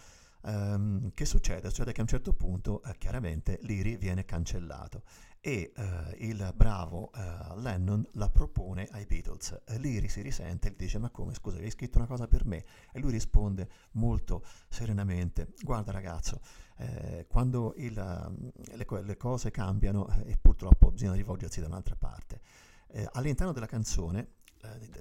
Ehm, 0.44 1.12
che 1.14 1.24
succede? 1.24 1.68
Succede 1.68 1.92
che 1.92 2.00
a 2.00 2.02
un 2.02 2.08
certo 2.08 2.32
punto 2.32 2.82
eh, 2.82 2.96
chiaramente 2.98 3.58
Leary 3.62 3.96
viene 3.96 4.24
cancellato 4.24 5.02
e 5.40 5.72
eh, 5.74 6.16
il 6.26 6.52
bravo 6.56 7.12
eh, 7.12 7.60
Lennon 7.60 8.06
la 8.12 8.28
propone 8.28 8.88
ai 8.90 9.06
Beatles. 9.06 9.62
Leary 9.78 10.08
si 10.08 10.20
risente 10.20 10.68
e 10.68 10.70
gli 10.72 10.76
dice 10.76 10.98
ma 10.98 11.10
come 11.10 11.34
scusa 11.34 11.58
hai 11.58 11.70
scritto 11.70 11.98
una 11.98 12.06
cosa 12.06 12.26
per 12.26 12.44
me? 12.44 12.64
E 12.92 12.98
lui 13.00 13.12
risponde 13.12 13.68
molto 13.92 14.44
serenamente 14.68 15.52
guarda 15.62 15.92
ragazzo 15.92 16.40
eh, 16.78 17.26
quando 17.28 17.74
il, 17.76 17.96
um, 17.96 18.50
le, 18.76 19.02
le 19.02 19.16
cose 19.16 19.50
cambiano 19.50 20.08
eh, 20.08 20.32
e 20.32 20.36
purtroppo 20.40 20.90
bisogna 20.90 21.14
rivolgersi 21.14 21.60
da 21.60 21.66
un'altra 21.66 21.96
parte. 21.96 22.40
Eh, 22.88 23.08
all'interno 23.12 23.52
della 23.52 23.66
canzone 23.66 24.34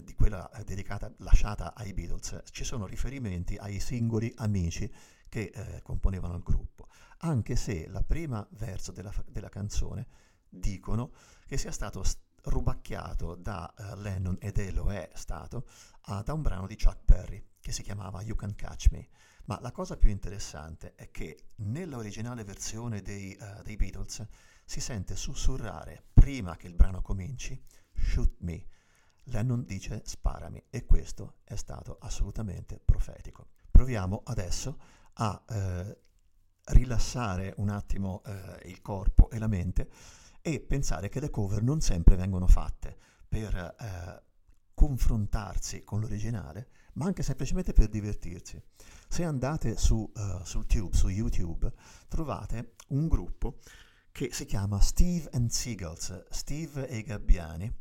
di, 0.03 0.13
quella 0.13 0.49
dedicata, 0.63 1.11
lasciata 1.17 1.73
ai 1.73 1.93
Beatles, 1.93 2.41
ci 2.51 2.63
sono 2.63 2.85
riferimenti 2.85 3.55
ai 3.57 3.79
singoli 3.79 4.31
amici 4.37 4.91
che 5.35 5.51
eh, 5.53 5.81
componevano 5.81 6.35
il 6.35 6.43
gruppo, 6.43 6.87
anche 7.17 7.57
se 7.57 7.89
la 7.89 8.03
prima 8.03 8.47
verso 8.51 8.93
della, 8.93 9.13
della 9.27 9.49
canzone 9.49 10.07
dicono 10.47 11.11
che 11.45 11.57
sia 11.57 11.73
stato 11.73 12.03
s- 12.03 12.17
rubacchiato 12.43 13.35
da 13.35 13.73
eh, 13.73 13.97
Lennon 13.97 14.37
ed 14.39 14.59
è 14.59 14.71
lo 14.71 14.93
è 14.93 15.11
stato 15.13 15.67
ah, 16.03 16.21
da 16.21 16.31
un 16.31 16.41
brano 16.41 16.67
di 16.67 16.77
Chuck 16.77 17.03
Berry 17.03 17.45
che 17.59 17.73
si 17.73 17.83
chiamava 17.83 18.21
You 18.21 18.37
Can 18.37 18.55
Catch 18.55 18.91
Me. 18.91 19.09
Ma 19.47 19.59
la 19.59 19.73
cosa 19.73 19.97
più 19.97 20.09
interessante 20.09 20.95
è 20.95 21.11
che 21.11 21.49
nell'originale 21.55 22.45
versione 22.45 23.01
dei, 23.01 23.33
eh, 23.33 23.61
dei 23.61 23.75
Beatles 23.75 24.25
si 24.63 24.79
sente 24.79 25.17
sussurrare 25.17 26.05
prima 26.13 26.55
che 26.55 26.67
il 26.67 26.75
brano 26.75 27.01
cominci 27.01 27.61
Shoot 27.93 28.35
me. 28.39 28.67
Lennon 29.23 29.65
dice 29.65 30.01
sparami 30.05 30.63
e 30.69 30.85
questo 30.85 31.39
è 31.43 31.57
stato 31.57 31.97
assolutamente 31.99 32.79
profetico. 32.79 33.49
Proviamo 33.69 34.21
adesso 34.23 35.03
a 35.15 35.43
eh, 35.47 35.97
rilassare 36.65 37.53
un 37.57 37.69
attimo 37.69 38.23
eh, 38.25 38.69
il 38.69 38.81
corpo 38.81 39.29
e 39.29 39.37
la 39.39 39.47
mente 39.47 39.89
e 40.41 40.59
pensare 40.59 41.09
che 41.09 41.19
le 41.19 41.29
cover 41.29 41.61
non 41.61 41.81
sempre 41.81 42.15
vengono 42.15 42.47
fatte 42.47 42.97
per 43.27 43.55
eh, 43.55 44.23
confrontarsi 44.73 45.83
con 45.83 46.01
l'originale, 46.01 46.69
ma 46.93 47.05
anche 47.05 47.23
semplicemente 47.23 47.73
per 47.73 47.87
divertirsi. 47.89 48.61
Se 49.07 49.23
andate 49.23 49.77
su, 49.77 50.09
eh, 50.15 50.41
sul 50.43 50.67
tube, 50.67 50.95
su 50.95 51.07
YouTube, 51.07 51.71
trovate 52.07 52.75
un 52.89 53.07
gruppo 53.07 53.59
che 54.11 54.31
si 54.31 54.45
chiama 54.45 54.79
Steve 54.79 55.29
and 55.33 55.49
Seagulls, 55.49 56.25
Steve 56.29 56.87
e 56.87 56.97
i 56.97 57.03
Gabbiani, 57.03 57.73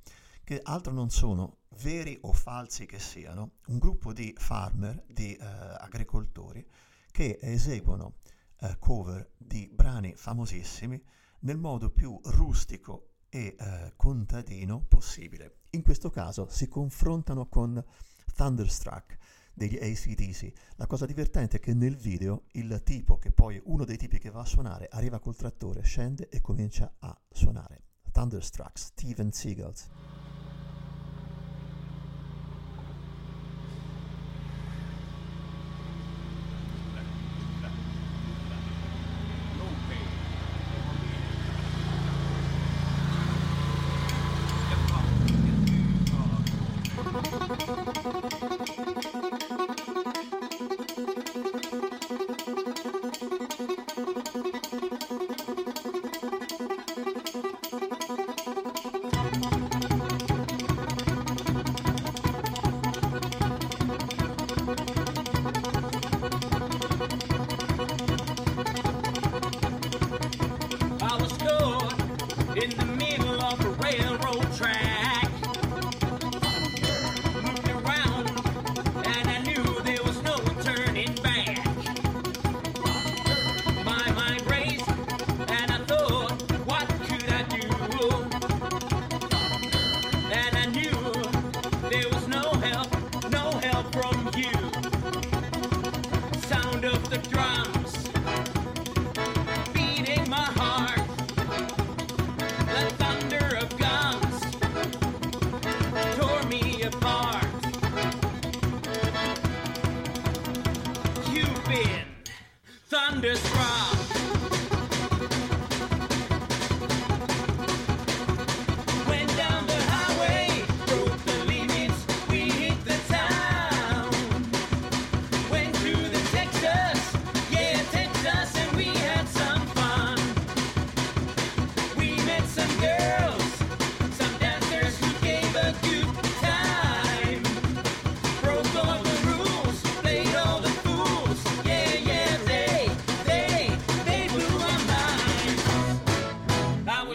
che 0.42 0.60
altro 0.62 0.92
non 0.92 1.10
sono, 1.10 1.58
veri 1.82 2.18
o 2.22 2.32
falsi 2.32 2.86
che 2.86 2.98
siano, 2.98 3.52
un 3.66 3.78
gruppo 3.78 4.12
di 4.12 4.34
farmer, 4.36 5.04
di 5.06 5.34
eh, 5.34 5.44
agricoltori, 5.44 6.66
che 7.14 7.38
eseguono 7.40 8.16
eh, 8.58 8.76
cover 8.80 9.34
di 9.36 9.70
brani 9.72 10.16
famosissimi 10.16 11.00
nel 11.42 11.58
modo 11.58 11.90
più 11.90 12.18
rustico 12.24 13.10
e 13.28 13.54
eh, 13.56 13.92
contadino 13.94 14.84
possibile. 14.88 15.58
In 15.70 15.82
questo 15.82 16.10
caso 16.10 16.48
si 16.48 16.66
confrontano 16.66 17.46
con 17.46 17.80
Thunderstruck 18.34 19.16
degli 19.54 19.76
ACDC. 19.76 20.52
La 20.74 20.88
cosa 20.88 21.06
divertente 21.06 21.58
è 21.58 21.60
che 21.60 21.72
nel 21.72 21.94
video 21.94 22.46
il 22.54 22.82
tipo, 22.82 23.16
che 23.18 23.30
poi 23.30 23.62
uno 23.66 23.84
dei 23.84 23.96
tipi 23.96 24.18
che 24.18 24.30
va 24.30 24.40
a 24.40 24.44
suonare, 24.44 24.88
arriva 24.90 25.20
col 25.20 25.36
trattore, 25.36 25.82
scende 25.82 26.28
e 26.28 26.40
comincia 26.40 26.96
a 26.98 27.16
suonare. 27.30 27.84
Thunderstruck, 28.10 28.76
Steven 28.76 29.30
Seagulls. 29.30 29.88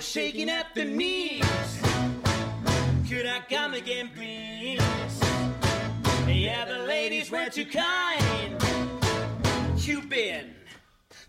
Shaking 0.09 0.49
at 0.49 0.73
the 0.73 0.83
knees. 0.83 1.43
Could 3.07 3.27
I 3.27 3.41
come 3.47 3.75
again, 3.75 4.09
please? 4.15 4.81
Yeah, 6.27 6.65
the 6.65 6.79
ladies 6.87 7.29
were 7.29 7.47
too 7.49 7.65
kind. 7.65 8.55
You've 9.77 10.09
been 10.09 10.55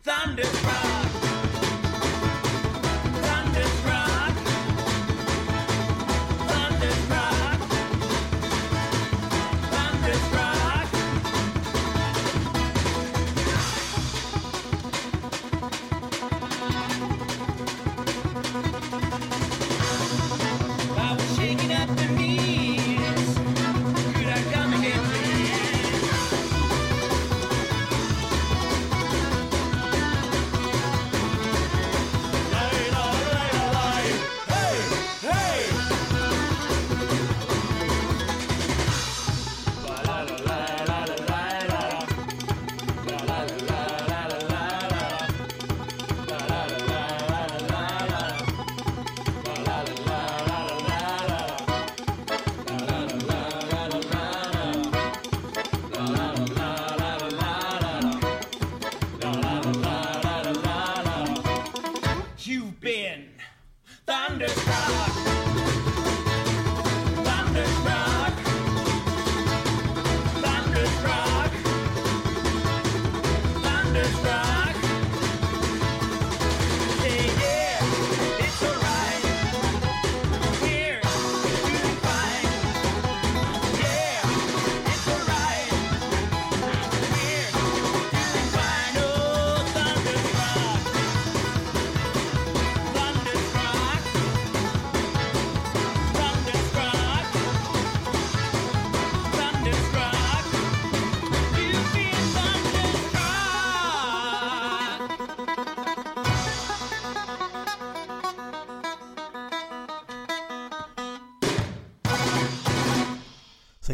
thunderstruck. 0.03 1.50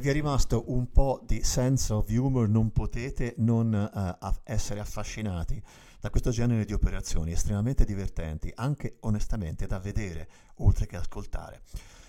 Vi 0.06 0.12
è 0.12 0.14
rimasto 0.14 0.62
un 0.68 0.92
po' 0.92 1.20
di 1.26 1.42
sense 1.42 1.92
of 1.92 2.08
humor 2.10 2.48
non 2.48 2.70
potete 2.70 3.34
non 3.38 3.74
aff- 3.74 4.40
essere 4.44 4.78
affascinati 4.78 5.60
da 5.98 6.10
questo 6.10 6.30
genere 6.30 6.64
di 6.64 6.72
operazioni 6.72 7.32
estremamente 7.32 7.84
divertenti, 7.84 8.52
anche 8.54 8.98
onestamente 9.00 9.66
da 9.66 9.80
vedere 9.80 10.28
oltre 10.58 10.86
che 10.86 10.94
ascoltare. 10.94 11.62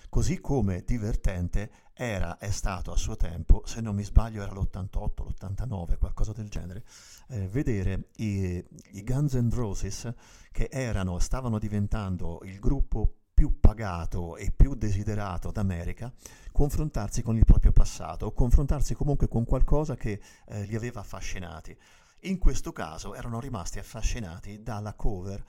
Così 0.08 0.38
come 0.40 0.84
divertente 0.86 1.70
era, 1.92 2.38
è 2.38 2.52
stato 2.52 2.92
a 2.92 2.96
suo 2.96 3.16
tempo, 3.16 3.62
se 3.66 3.80
non 3.80 3.96
mi 3.96 4.04
sbaglio 4.04 4.44
era 4.44 4.52
l'88, 4.52 5.26
l'89, 5.26 5.98
qualcosa 5.98 6.32
del 6.32 6.48
genere, 6.48 6.84
eh, 7.30 7.48
vedere 7.48 8.10
i, 8.18 8.64
i 8.92 9.02
Guns 9.02 9.34
N' 9.34 9.50
Roses 9.50 10.14
che 10.52 10.68
erano, 10.70 11.18
stavano 11.18 11.58
diventando 11.58 12.42
il 12.44 12.60
gruppo 12.60 13.17
più 13.38 13.60
pagato 13.60 14.36
e 14.36 14.50
più 14.50 14.74
desiderato 14.74 15.52
d'America, 15.52 16.12
confrontarsi 16.50 17.22
con 17.22 17.36
il 17.36 17.44
proprio 17.44 17.70
passato 17.70 18.26
o 18.26 18.32
confrontarsi 18.32 18.96
comunque 18.96 19.28
con 19.28 19.44
qualcosa 19.44 19.94
che 19.94 20.20
eh, 20.48 20.64
li 20.64 20.74
aveva 20.74 20.98
affascinati. 20.98 21.78
In 22.22 22.38
questo 22.38 22.72
caso 22.72 23.14
erano 23.14 23.38
rimasti 23.38 23.78
affascinati 23.78 24.60
dalla 24.64 24.94
cover, 24.94 25.44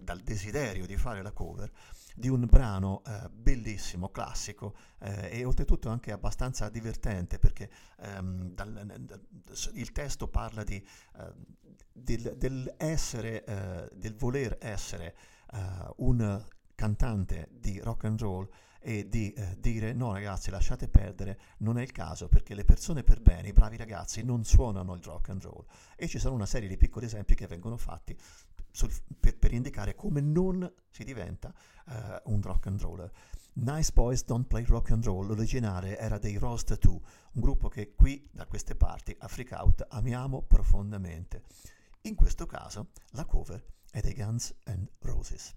dal 0.00 0.18
desiderio 0.18 0.84
di 0.84 0.96
fare 0.96 1.22
la 1.22 1.30
cover 1.30 1.70
di 2.16 2.26
un 2.26 2.44
brano 2.50 3.04
eh, 3.06 3.28
bellissimo, 3.30 4.08
classico 4.08 4.74
eh, 4.98 5.38
e 5.38 5.44
oltretutto 5.44 5.90
anche 5.90 6.10
abbastanza 6.10 6.68
divertente 6.68 7.38
perché 7.38 7.70
ehm, 8.00 8.50
dal- 8.52 8.96
dal- 8.98 9.20
il 9.74 9.92
testo 9.92 10.26
parla 10.26 10.64
di, 10.64 10.84
eh, 11.18 11.32
del, 11.92 12.34
del 12.36 12.74
essere, 12.76 13.44
eh, 13.44 13.88
del 13.94 14.16
voler 14.16 14.56
essere 14.60 15.14
eh, 15.52 15.58
un 15.98 16.44
cantante 16.78 17.48
di 17.50 17.80
rock 17.80 18.04
and 18.04 18.20
roll 18.20 18.48
e 18.78 19.08
di 19.08 19.32
eh, 19.32 19.56
dire 19.58 19.92
no 19.92 20.12
ragazzi 20.12 20.48
lasciate 20.50 20.86
perdere, 20.86 21.40
non 21.58 21.76
è 21.76 21.82
il 21.82 21.90
caso 21.90 22.28
perché 22.28 22.54
le 22.54 22.64
persone 22.64 23.02
per 23.02 23.20
bene, 23.20 23.48
i 23.48 23.52
bravi 23.52 23.76
ragazzi 23.76 24.22
non 24.22 24.44
suonano 24.44 24.94
il 24.94 25.02
rock 25.02 25.30
and 25.30 25.42
roll 25.42 25.64
e 25.96 26.06
ci 26.06 26.20
sono 26.20 26.36
una 26.36 26.46
serie 26.46 26.68
di 26.68 26.76
piccoli 26.76 27.06
esempi 27.06 27.34
che 27.34 27.48
vengono 27.48 27.76
fatti 27.76 28.16
sul- 28.70 28.92
per, 29.18 29.36
per 29.36 29.52
indicare 29.52 29.96
come 29.96 30.20
non 30.20 30.72
si 30.88 31.02
diventa 31.02 31.52
eh, 31.88 32.22
un 32.26 32.40
rock 32.42 32.68
and 32.68 32.80
roller. 32.80 33.10
Nice 33.54 33.90
Boys 33.92 34.24
Don't 34.24 34.46
Play 34.46 34.64
Rock 34.64 34.92
and 34.92 35.04
Roll, 35.04 35.26
l'originale 35.26 35.98
era 35.98 36.16
dei 36.18 36.36
Roast 36.36 36.78
2, 36.78 36.92
un 36.92 37.40
gruppo 37.40 37.66
che 37.66 37.92
qui 37.92 38.28
da 38.30 38.46
queste 38.46 38.76
parti, 38.76 39.16
a 39.18 39.26
Freak 39.26 39.50
Out, 39.50 39.84
amiamo 39.88 40.42
profondamente. 40.42 41.42
In 42.02 42.14
questo 42.14 42.46
caso 42.46 42.90
la 43.10 43.24
cover 43.24 43.60
è 43.90 44.00
dei 44.00 44.14
Guns 44.14 44.54
N' 44.66 44.86
Roses. 45.00 45.56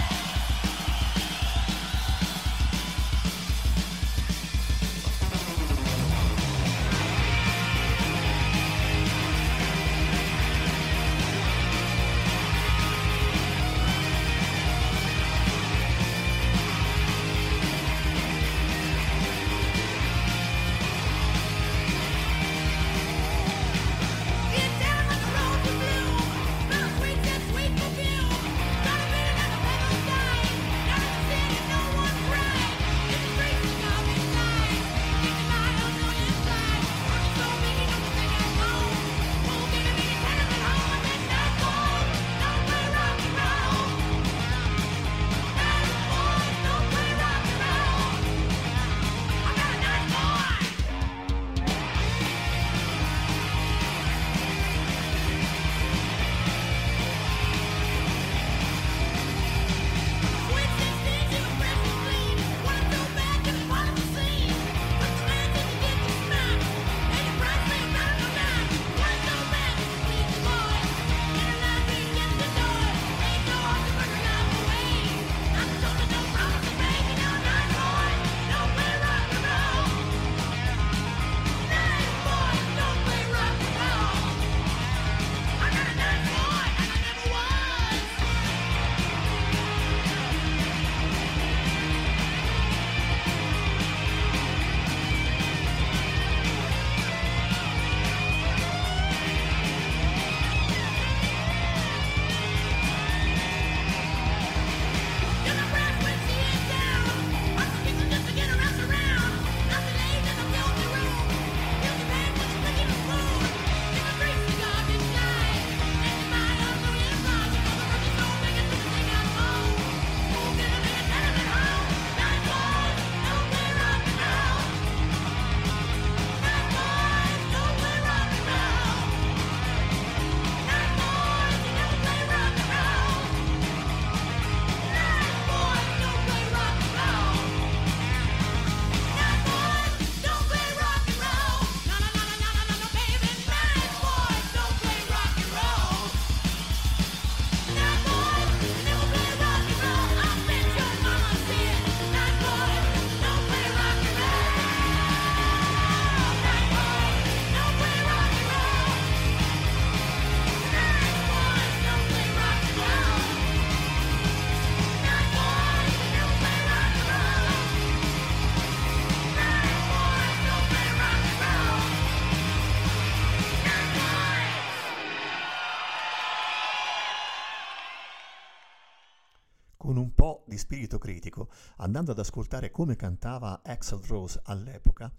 andando 181.91 182.11
ad 182.11 182.19
ascoltare 182.19 182.71
come 182.71 182.95
cantava 182.95 183.59
Axel 183.63 183.99
Rose 183.99 184.39
all'epoca, 184.45 185.11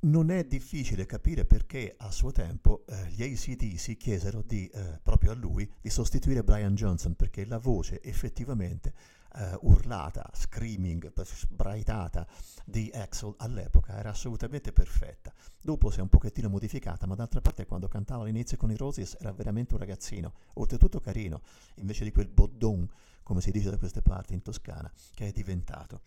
non 0.00 0.30
è 0.30 0.44
difficile 0.44 1.06
capire 1.06 1.46
perché 1.46 1.94
a 1.96 2.10
suo 2.10 2.30
tempo 2.30 2.84
eh, 2.86 3.06
gli 3.08 3.22
ACDC 3.22 3.96
chiesero 3.96 4.42
di, 4.42 4.68
eh, 4.68 5.00
proprio 5.02 5.30
a 5.30 5.34
lui 5.34 5.70
di 5.80 5.88
sostituire 5.88 6.42
Brian 6.42 6.74
Johnson 6.74 7.14
perché 7.14 7.46
la 7.46 7.58
voce 7.58 8.02
effettivamente 8.02 8.92
eh, 9.34 9.56
urlata, 9.62 10.28
screaming, 10.34 11.10
sbraitata 11.22 12.26
di 12.66 12.90
Axel 12.92 13.34
all'epoca 13.38 13.96
era 13.96 14.10
assolutamente 14.10 14.72
perfetta. 14.72 15.32
Dopo 15.62 15.90
si 15.90 16.00
è 16.00 16.02
un 16.02 16.08
pochettino 16.10 16.50
modificata, 16.50 17.06
ma 17.06 17.14
d'altra 17.14 17.40
parte 17.40 17.64
quando 17.64 17.88
cantava 17.88 18.24
all'inizio 18.24 18.58
con 18.58 18.70
i 18.70 18.76
Roses 18.76 19.16
era 19.18 19.32
veramente 19.32 19.72
un 19.72 19.80
ragazzino, 19.80 20.34
oltretutto 20.54 21.00
carino, 21.00 21.40
invece 21.76 22.04
di 22.04 22.12
quel 22.12 22.28
boddon, 22.28 22.86
come 23.32 23.40
si 23.40 23.50
dice 23.50 23.70
da 23.70 23.78
queste 23.78 24.02
parti 24.02 24.34
in 24.34 24.42
Toscana, 24.42 24.92
che 25.14 25.28
è 25.28 25.32
diventato. 25.32 26.02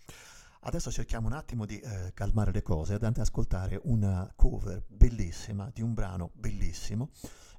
Adesso 0.59 0.91
cerchiamo 0.91 1.25
un 1.25 1.33
attimo 1.33 1.65
di 1.65 1.79
eh, 1.79 2.11
calmare 2.13 2.51
le 2.51 2.61
cose 2.61 2.91
e 2.91 2.93
andate 2.95 3.19
ad 3.19 3.25
ascoltare 3.25 3.79
una 3.85 4.31
cover 4.35 4.83
bellissima 4.87 5.71
di 5.73 5.81
un 5.81 5.95
brano 5.95 6.29
bellissimo, 6.35 7.09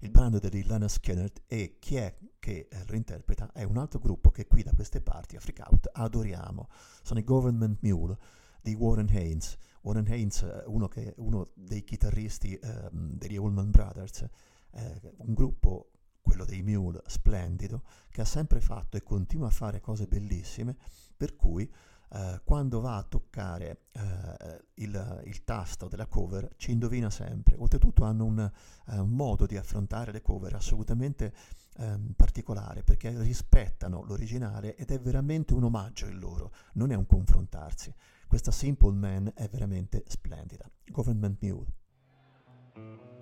il 0.01 0.11
brano 0.11 0.39
di 0.39 0.64
Lana 0.64 0.87
Skinner 0.87 1.33
e 1.49 1.79
chi 1.81 1.97
è 1.97 2.17
che 2.39 2.69
eh, 2.71 2.85
lo 2.87 2.95
interpreta 2.95 3.51
è 3.51 3.64
un 3.64 3.77
altro 3.77 3.99
gruppo 3.99 4.31
che 4.31 4.47
qui 4.47 4.62
da 4.62 4.73
queste 4.73 5.01
parti, 5.01 5.35
a 5.35 5.41
Freak 5.41 5.59
Out, 5.69 5.91
adoriamo. 5.93 6.69
Sono 7.03 7.19
i 7.19 7.25
Government 7.25 7.79
Mule 7.81 8.17
di 8.61 8.75
Warren 8.75 9.09
Haynes. 9.09 9.57
Warren 9.81 10.07
Haynes 10.07 10.43
è 10.45 10.62
uno, 10.67 10.87
che- 10.87 11.14
uno 11.17 11.51
dei 11.55 11.83
chitarristi 11.83 12.55
ehm, 12.55 13.17
degli 13.17 13.35
Allman 13.35 13.71
Brothers, 13.71 14.29
eh, 14.71 15.01
un 15.17 15.35
gruppo 15.35 15.91
quello 16.27 16.45
dei 16.45 16.61
Mule, 16.61 17.03
splendido, 17.07 17.85
che 18.11 18.22
ha 18.22 18.24
sempre 18.24 18.61
fatto 18.61 18.97
e 18.97 19.03
continua 19.05 19.47
a 19.47 19.51
fare 19.51 19.81
cose 19.81 20.09
bellissime, 20.09 20.77
per 21.16 21.37
cui 21.37 21.72
eh, 22.11 22.41
quando 22.43 22.81
va 22.81 22.97
a 22.97 23.05
toccare 23.05 23.83
eh, 23.93 24.64
il, 24.74 25.22
il 25.24 25.45
tasto 25.45 25.87
della 25.87 26.07
cover 26.07 26.51
ci 26.57 26.72
indovina 26.72 27.11
sempre. 27.11 27.55
Oltretutto 27.57 28.03
hanno 28.03 28.24
un, 28.24 28.51
eh, 28.89 29.03
modo 29.03 29.47
di 29.47 29.57
affrontare 29.57 30.11
le 30.11 30.20
cover 30.20 30.55
assolutamente 30.55 31.33
ehm, 31.79 32.14
particolare 32.16 32.83
perché 32.83 33.16
rispettano 33.22 34.03
l'originale 34.03 34.74
ed 34.74 34.91
è 34.91 34.99
veramente 35.01 35.55
un 35.55 35.62
omaggio 35.62 36.07
il 36.07 36.18
loro, 36.18 36.53
non 36.72 36.91
è 36.91 36.97
un 36.97 37.07
confrontarsi. 37.07 37.95
Questa 38.27 38.51
Simple 38.51 38.95
Man 38.95 39.31
è 39.33 39.49
veramente 39.49 40.03
splendida. 40.09 40.68
Government 40.91 41.41
Mule. 41.41 43.14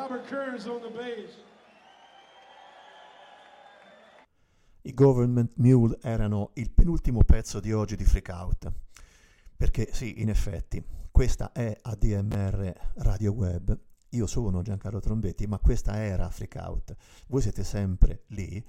Robert 0.00 0.26
Kearns 0.28 0.64
on 0.64 0.80
the 0.80 0.88
bass. 0.88 1.36
I 4.80 4.94
Government 4.94 5.50
Mule 5.56 5.98
erano 6.00 6.52
il 6.54 6.70
penultimo 6.70 7.22
pezzo 7.22 7.60
di 7.60 7.70
oggi 7.70 7.96
di 7.96 8.04
Freak 8.04 8.30
Out. 8.32 8.72
Perché 9.54 9.90
sì, 9.92 10.22
in 10.22 10.30
effetti, 10.30 10.82
questa 11.10 11.52
è 11.52 11.76
ADMR 11.82 12.92
Radio 12.94 13.32
Web. 13.32 13.78
Io 14.10 14.26
sono 14.26 14.62
Giancarlo 14.62 15.00
Trombetti, 15.00 15.46
ma 15.46 15.58
questa 15.58 16.02
era 16.02 16.30
Freak 16.30 16.56
Out. 16.58 16.96
Voi 17.26 17.42
siete 17.42 17.62
sempre 17.62 18.22
lì 18.28 18.64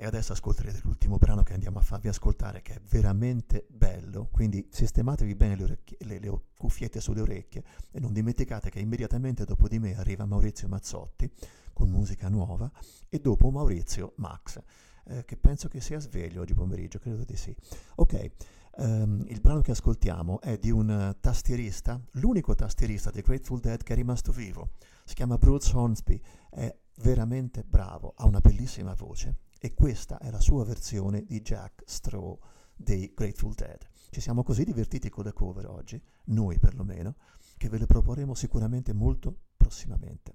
e 0.00 0.06
adesso 0.06 0.32
ascolterete 0.32 0.80
l'ultimo 0.84 1.18
brano 1.18 1.42
che 1.42 1.52
andiamo 1.52 1.78
a 1.78 1.82
farvi 1.82 2.08
ascoltare 2.08 2.62
che 2.62 2.72
è 2.72 2.80
veramente 2.88 3.66
bello, 3.68 4.28
quindi 4.32 4.66
sistematevi 4.70 5.34
bene 5.34 5.56
le, 5.56 5.64
orecchie- 5.64 5.98
le- 6.06 6.18
le 6.18 6.40
cuffiette 6.56 7.02
sulle 7.02 7.20
orecchie 7.20 7.62
e 7.90 8.00
non 8.00 8.14
dimenticate 8.14 8.70
che 8.70 8.80
immediatamente 8.80 9.44
dopo 9.44 9.68
di 9.68 9.78
me 9.78 9.94
arriva 9.98 10.24
Maurizio 10.24 10.68
Mazzotti 10.68 11.30
con 11.74 11.90
musica 11.90 12.30
nuova 12.30 12.72
e 13.10 13.18
dopo 13.18 13.50
Maurizio 13.50 14.14
Max 14.16 14.58
eh, 15.04 15.26
che 15.26 15.36
penso 15.36 15.68
che 15.68 15.82
sia 15.82 15.98
sveglio 15.98 16.40
oggi 16.40 16.54
pomeriggio, 16.54 16.98
credo 16.98 17.22
di 17.22 17.36
sì. 17.36 17.54
Ok, 17.96 18.30
ehm, 18.78 19.26
il 19.28 19.40
brano 19.42 19.60
che 19.60 19.72
ascoltiamo 19.72 20.40
è 20.40 20.56
di 20.56 20.70
un 20.70 21.14
tastierista, 21.20 22.00
l'unico 22.12 22.54
tastierista 22.54 23.10
dei 23.10 23.20
Grateful 23.20 23.60
Dead 23.60 23.82
che 23.82 23.92
è 23.92 23.96
rimasto 23.96 24.32
vivo. 24.32 24.70
Si 25.04 25.12
chiama 25.12 25.36
Bruce 25.36 25.76
Hornsby, 25.76 26.18
è 26.48 26.74
veramente 27.02 27.64
bravo, 27.64 28.14
ha 28.16 28.24
una 28.24 28.40
bellissima 28.40 28.94
voce 28.94 29.48
e 29.62 29.74
questa 29.74 30.18
è 30.18 30.30
la 30.30 30.40
sua 30.40 30.64
versione 30.64 31.22
di 31.24 31.42
Jack 31.42 31.82
Straw 31.84 32.38
dei 32.74 33.12
Grateful 33.14 33.52
Dead. 33.52 33.86
Ci 34.08 34.20
siamo 34.22 34.42
così 34.42 34.64
divertiti 34.64 35.10
con 35.10 35.24
le 35.24 35.34
cover 35.34 35.66
oggi, 35.66 36.02
noi 36.24 36.58
perlomeno, 36.58 37.16
che 37.58 37.68
ve 37.68 37.76
le 37.76 37.86
proporremo 37.86 38.34
sicuramente 38.34 38.94
molto 38.94 39.36
prossimamente. 39.58 40.34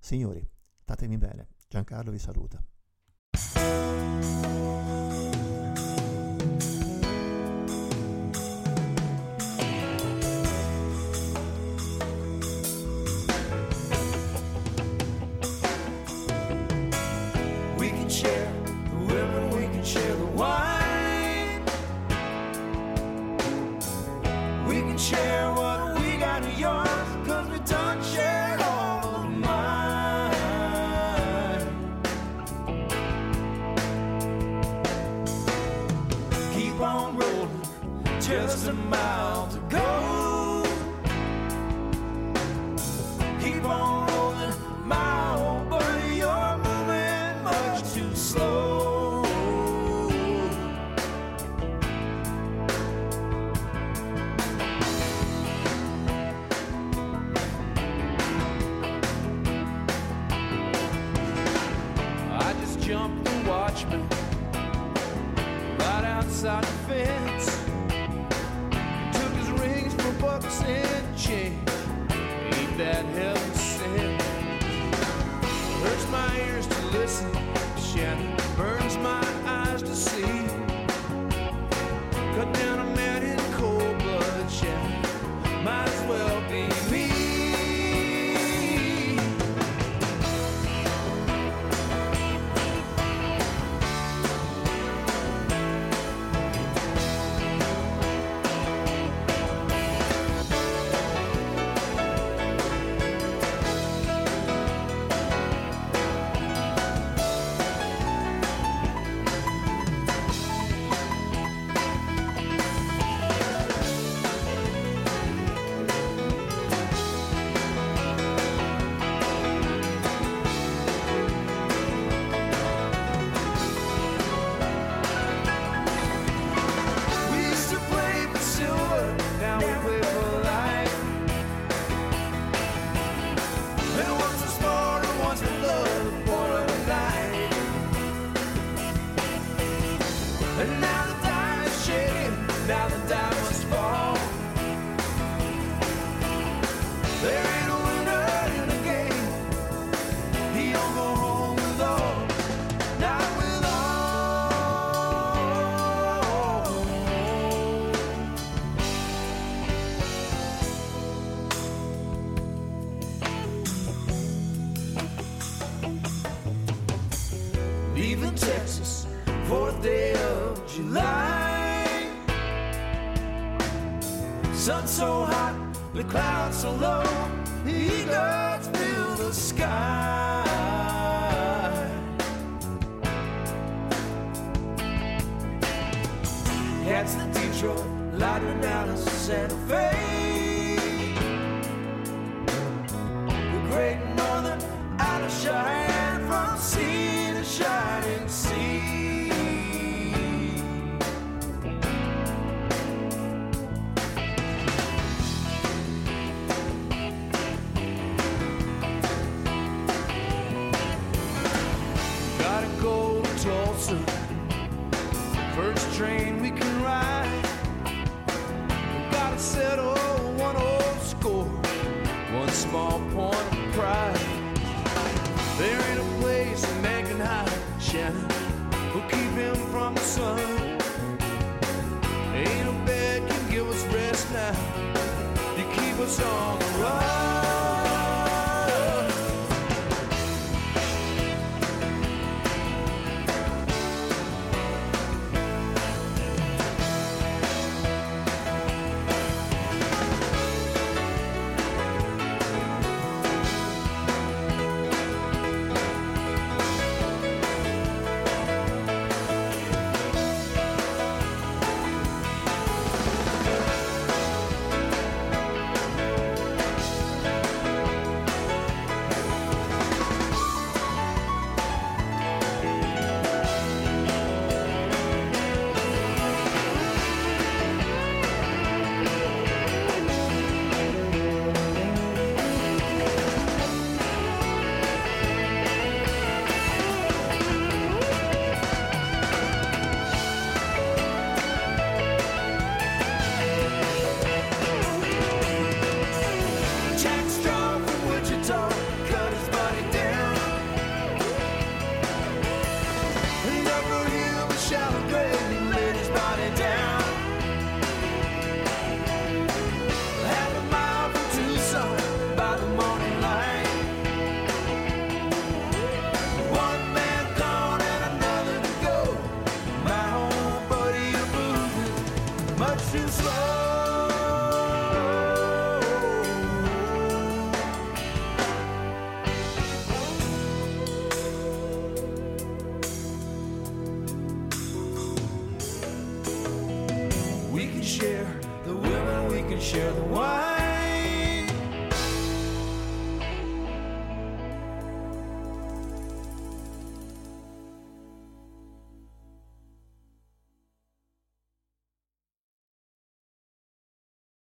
Signori, 0.00 0.44
statemi 0.80 1.16
bene, 1.16 1.46
Giancarlo 1.68 2.10
vi 2.10 2.18
saluta. 2.18 2.62